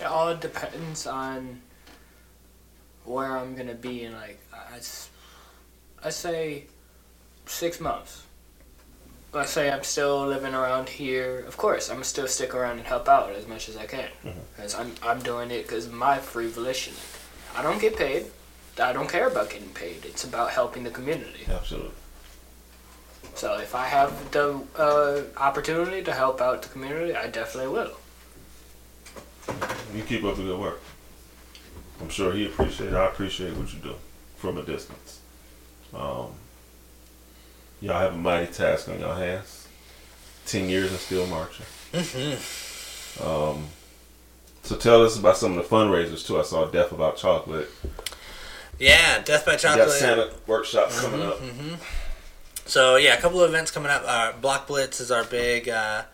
[0.00, 1.60] it all depends on
[3.04, 4.40] where I'm gonna be in like
[6.02, 6.64] I say
[7.46, 8.24] six months.
[9.32, 11.44] Let's say I'm still living around here.
[11.46, 14.08] Of course, I'm still stick around and help out as much as I can,
[14.56, 16.94] because I'm I'm doing it because my free volition.
[17.56, 18.26] I don't get paid.
[18.80, 20.04] I don't care about getting paid.
[20.04, 21.44] It's about helping the community.
[21.48, 21.90] Absolutely.
[23.34, 27.92] So if I have the uh, opportunity to help out the community, I definitely will.
[29.94, 30.80] You keep up the good work.
[32.00, 32.92] I'm sure he appreciate.
[32.94, 33.94] I appreciate what you do
[34.36, 35.20] from a distance.
[35.94, 36.28] Um,
[37.80, 39.66] y'all have a mighty task on your hands.
[40.46, 41.66] Ten years and still marching.
[43.22, 43.66] Um,
[44.62, 46.38] so tell us about some of the fundraisers too.
[46.38, 47.68] I saw Death About Chocolate.
[48.78, 49.86] Yeah, Death by You Chocolate.
[49.88, 51.38] got Santa workshop coming up.
[52.66, 54.02] So yeah, a couple of events coming up.
[54.06, 55.68] Uh, Block Blitz is our big.
[55.68, 56.04] Uh,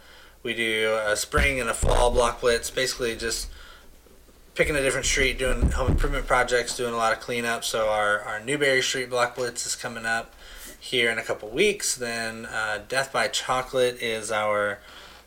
[0.46, 2.70] we do a spring and a fall Block Blitz.
[2.70, 3.48] Basically, just
[4.54, 7.64] picking a different street, doing home improvement projects, doing a lot of cleanup.
[7.64, 10.34] So our our Newberry Street Block Blitz is coming up
[10.78, 11.96] here in a couple weeks.
[11.96, 14.78] Then uh, Death by Chocolate is our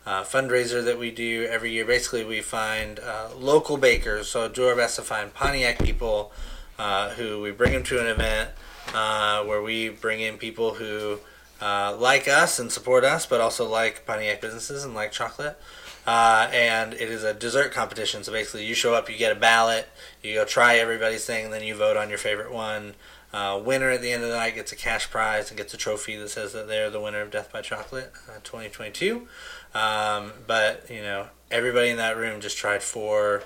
[0.06, 1.84] uh, fundraiser that we do every year.
[1.86, 4.30] Basically, we find uh, local bakers.
[4.30, 6.32] So do our best to find Pontiac people
[6.80, 8.52] uh, who we bring them to an event
[8.94, 11.20] uh, where we bring in people who
[11.62, 15.60] uh, like us and support us, but also like Pontiac businesses and like chocolate.
[16.08, 18.24] Uh, and it is a dessert competition.
[18.24, 19.88] So basically, you show up, you get a ballot,
[20.24, 22.96] you go try everybody's thing, and then you vote on your favorite one.
[23.32, 25.78] Uh, winner at the end of the night gets a cash prize and gets a
[25.78, 29.28] trophy that says that they're the winner of Death by Chocolate uh, 2022.
[29.76, 33.44] Um, but you know, everybody in that room just tried four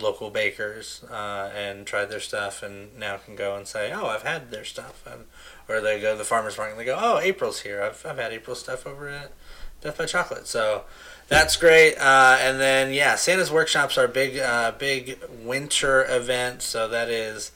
[0.00, 4.22] local bakers uh, and tried their stuff, and now can go and say, "Oh, I've
[4.22, 5.26] had their stuff," and,
[5.70, 7.82] or they go to the farmers market and they go, "Oh, April's here.
[7.82, 9.32] I've I've had April stuff over at
[9.80, 10.84] Death by Chocolate." So
[11.28, 11.96] that's great.
[11.96, 16.62] Uh, and then yeah, Santa's workshops are big uh, big winter event.
[16.62, 17.52] So that is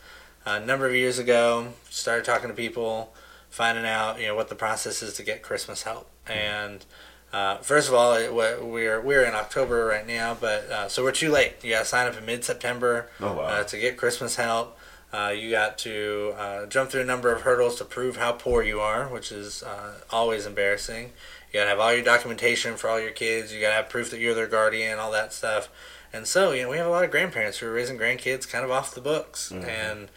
[0.46, 1.72] a number of years ago.
[1.90, 3.12] Started talking to people,
[3.50, 6.84] finding out you know what the process is to get Christmas help and.
[7.32, 11.02] Uh, first of all, it, we're- we're we're in October right now, but uh, so
[11.02, 11.54] we're too late.
[11.64, 13.42] You got to sign up in mid September Oh wow.
[13.42, 14.78] uh, to get Christmas help.
[15.14, 18.64] Uh, you got to uh, jump through a number of hurdles to prove how poor
[18.64, 21.12] you are, which is uh, always embarrassing.
[21.52, 23.54] You got to have all your documentation for all your kids.
[23.54, 25.68] You got to have proof that you're their guardian, all that stuff.
[26.12, 28.64] And so, you know, we have a lot of grandparents who are raising grandkids kind
[28.64, 30.08] of off the books, and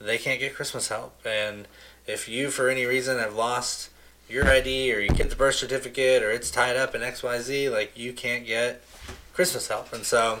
[0.00, 1.24] they can't get Christmas help.
[1.24, 1.68] And
[2.08, 3.90] if you, for any reason, have lost
[4.28, 8.12] your ID or your kid's birth certificate or it's tied up in XYZ, like you
[8.12, 8.82] can't get
[9.40, 9.90] Christmas help.
[9.94, 10.38] And so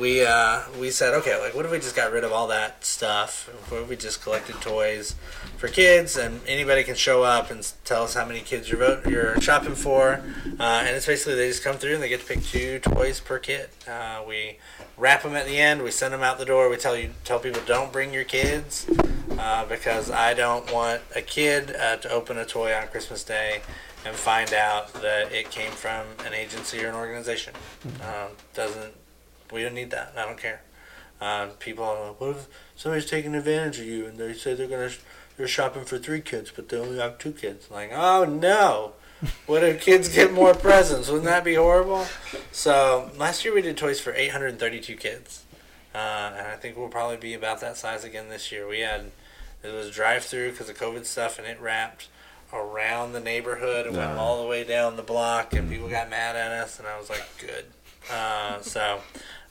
[0.00, 2.82] we uh, we said, okay, like what if we just got rid of all that
[2.82, 3.46] stuff?
[3.70, 5.16] What if we just collected toys
[5.58, 9.06] for kids and anybody can show up and tell us how many kids you're vote,
[9.06, 10.22] you're shopping for,
[10.58, 13.20] uh, and it's basically they just come through and they get to pick two toys
[13.20, 13.68] per kid.
[13.86, 14.56] Uh, we
[14.96, 15.82] wrap them at the end.
[15.82, 16.70] We send them out the door.
[16.70, 18.88] We tell you tell people don't bring your kids
[19.38, 23.60] uh, because I don't want a kid uh, to open a toy on Christmas Day
[24.08, 27.52] and find out that it came from an agency or an organization.
[28.02, 28.94] Um, doesn't
[29.52, 30.12] we don't need that.
[30.16, 30.62] I don't care.
[31.20, 34.66] Um, people are like, what if somebody's taking advantage of you and they say they're
[34.66, 35.00] gonna sh-
[35.36, 37.70] they're shopping for three kids but they only have two kids?
[37.70, 38.92] Like, oh no.
[39.46, 41.08] What if kids get more presents?
[41.08, 42.06] Wouldn't that be horrible?
[42.52, 45.44] So last year we did toys for 832 kids,
[45.92, 45.98] uh,
[46.36, 48.68] and I think we'll probably be about that size again this year.
[48.68, 49.10] We had
[49.64, 52.06] it was drive through because of COVID stuff, and it wrapped
[52.52, 54.20] around the neighborhood and went Nah.
[54.22, 57.10] all the way down the block, and people got mad at us, and I was
[57.10, 57.66] like, good.
[58.10, 59.00] Uh, so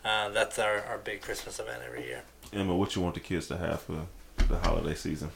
[0.04, 2.24] uh, that's our, our big Christmas event every year.
[2.54, 4.08] Emma, what you want the kids to have for
[4.48, 5.30] the holiday season?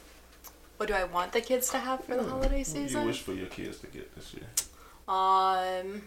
[0.78, 2.82] What do I want the kids to have for the holiday season?
[2.82, 4.46] What do you wish for your kids to get this year?
[5.06, 6.02] Um.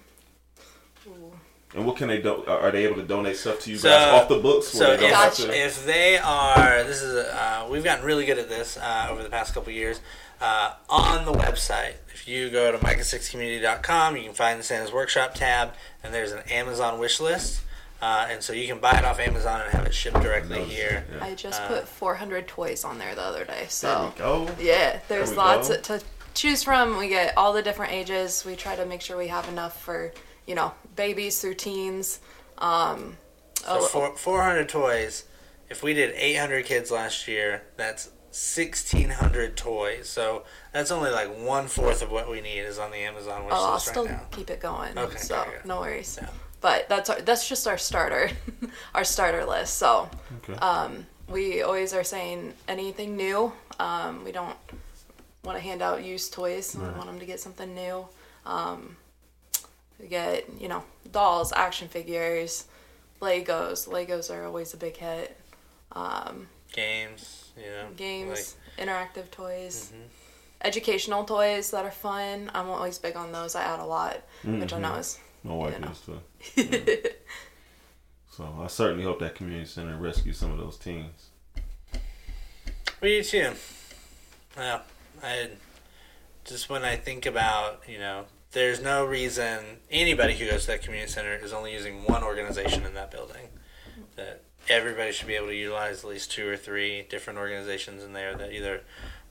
[1.07, 1.31] ooh.
[1.73, 2.43] And what can they do?
[2.47, 4.67] Are are they able to donate stuff to you So- guys off the books?
[4.67, 5.43] So they if, Gotcha.
[5.47, 9.23] to- if they are, this is uh, we've gotten really good at this uh, over
[9.23, 9.99] the past couple years.
[10.41, 15.33] Uh, on the website, if you go to micah6community.com, you can find the Santa's Workshop
[15.33, 15.73] tab,
[16.03, 17.61] and there's an Amazon wish list.
[18.01, 20.73] Uh, and so you can buy it off Amazon and have it shipped directly Notice,
[20.75, 21.05] here.
[21.15, 21.23] yeah.
[21.25, 23.61] I just Uh, put 400 toys on there the other day.
[23.61, 24.49] There So we go.
[24.59, 25.77] yeah, there's we lots go.
[25.79, 26.01] to
[26.33, 26.97] choose from.
[26.97, 28.43] We get all the different ages.
[28.45, 30.11] We try to make sure we have enough for
[30.45, 32.19] you know babies through teens.
[32.57, 33.17] Um,
[33.61, 35.23] So oh, four, 400 toys.
[35.69, 40.09] If we did 800 kids last year, that's 1,600 toys.
[40.09, 43.53] So that's only like one fourth of what we need is on the Amazon wish
[43.55, 44.21] oh, I'll list still right now.
[44.31, 44.97] keep it going.
[44.97, 45.65] Okay, so okay, good.
[45.65, 46.19] no worries.
[46.21, 46.29] Yeah.
[46.59, 48.31] But that's our, that's just our starter,
[48.95, 49.75] our starter list.
[49.77, 50.09] So
[50.43, 50.59] Okay.
[50.59, 53.53] um, we always are saying anything new.
[53.79, 54.55] Um, we don't
[55.43, 56.75] want to hand out used toys.
[56.75, 58.05] We want them to get something new.
[58.45, 58.97] Um,
[59.99, 62.65] we get you know dolls, action figures,
[63.21, 63.87] Legos.
[63.87, 65.39] Legos are always a big hit.
[65.93, 67.87] Um, Games, you know.
[67.95, 70.07] games, interactive toys, Mhm.
[70.61, 72.51] educational toys that are fun.
[72.53, 73.55] I'm always big on those.
[73.55, 75.91] I add a lot, which I know is My wife you know.
[75.91, 76.21] is too.
[76.55, 77.09] Yeah.
[78.31, 81.29] so I certainly hope that community center rescues some of those teens.
[83.01, 83.53] We do too.
[84.57, 84.81] Yeah,
[85.21, 85.49] I
[86.45, 90.81] just when I think about you know, there's no reason anybody who goes to that
[90.81, 93.49] community center is only using one organization in that building.
[94.15, 98.13] That everybody should be able to utilize at least two or three different organizations in
[98.13, 98.35] there.
[98.35, 98.81] That either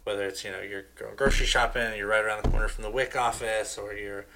[0.04, 2.84] whether it's you know you're going grocery shopping and you're right around the corner from
[2.84, 4.26] the WIC office, or you're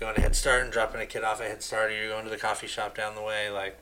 [0.00, 2.24] going to Head Start and dropping a kid off at Head Start, or you're going
[2.24, 3.78] to the coffee shop down the way, like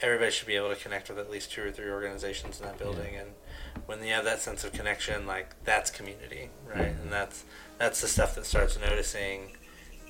[0.00, 2.78] everybody should be able to connect with at least two or three organizations in that
[2.78, 3.16] building.
[3.16, 3.30] And
[3.86, 6.94] when you have that sense of connection like that's community right?
[7.02, 7.44] And that's
[7.78, 9.56] that's the stuff that starts noticing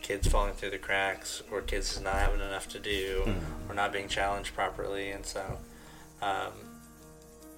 [0.02, 3.70] kids falling through the cracks or kids not having enough to do hmm.
[3.70, 5.10] or not being challenged properly.
[5.10, 5.58] And so
[6.22, 6.52] um,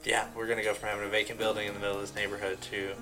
[0.05, 2.15] yeah we're going to go from having a vacant building in the middle of this
[2.15, 2.93] neighborhood to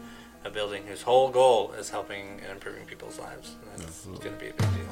[0.45, 4.31] a building whose whole goal is helping and improving people's lives and that's going to
[4.31, 4.89] be a big deal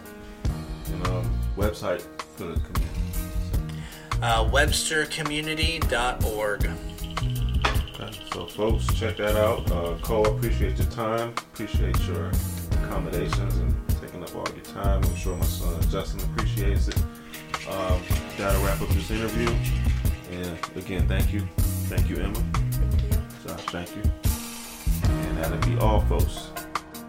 [0.94, 2.02] And um, website
[2.36, 2.88] for the community.
[4.22, 6.70] uh, webstercommunity.org
[8.00, 9.68] Okay, so folks, check that out.
[9.72, 11.30] Uh, Cole, appreciate your time.
[11.30, 12.30] Appreciate your
[12.70, 15.02] accommodations and taking up all your time.
[15.02, 16.96] I'm sure my son Justin appreciates it.
[17.68, 18.00] Um,
[18.36, 19.48] that'll wrap up this interview.
[20.38, 21.40] And again, thank you.
[21.88, 22.34] Thank you, Emma.
[22.34, 23.10] thank you.
[23.44, 24.02] Josh, thank you.
[25.02, 26.50] And that'll be all, folks.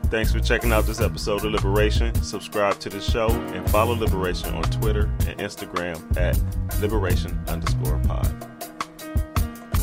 [0.05, 2.15] Thanks for checking out this episode of Liberation.
[2.23, 6.41] Subscribe to the show and follow Liberation on Twitter and Instagram at
[6.81, 8.27] Liberation underscore pod.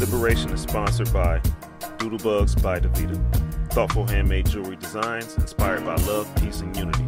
[0.00, 1.38] Liberation is sponsored by
[1.98, 3.16] Doodlebugs by Davita.
[3.70, 7.04] Thoughtful handmade jewelry designs inspired by love, peace, and unity.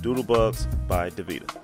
[0.00, 1.56] Doodlebugs by Davita.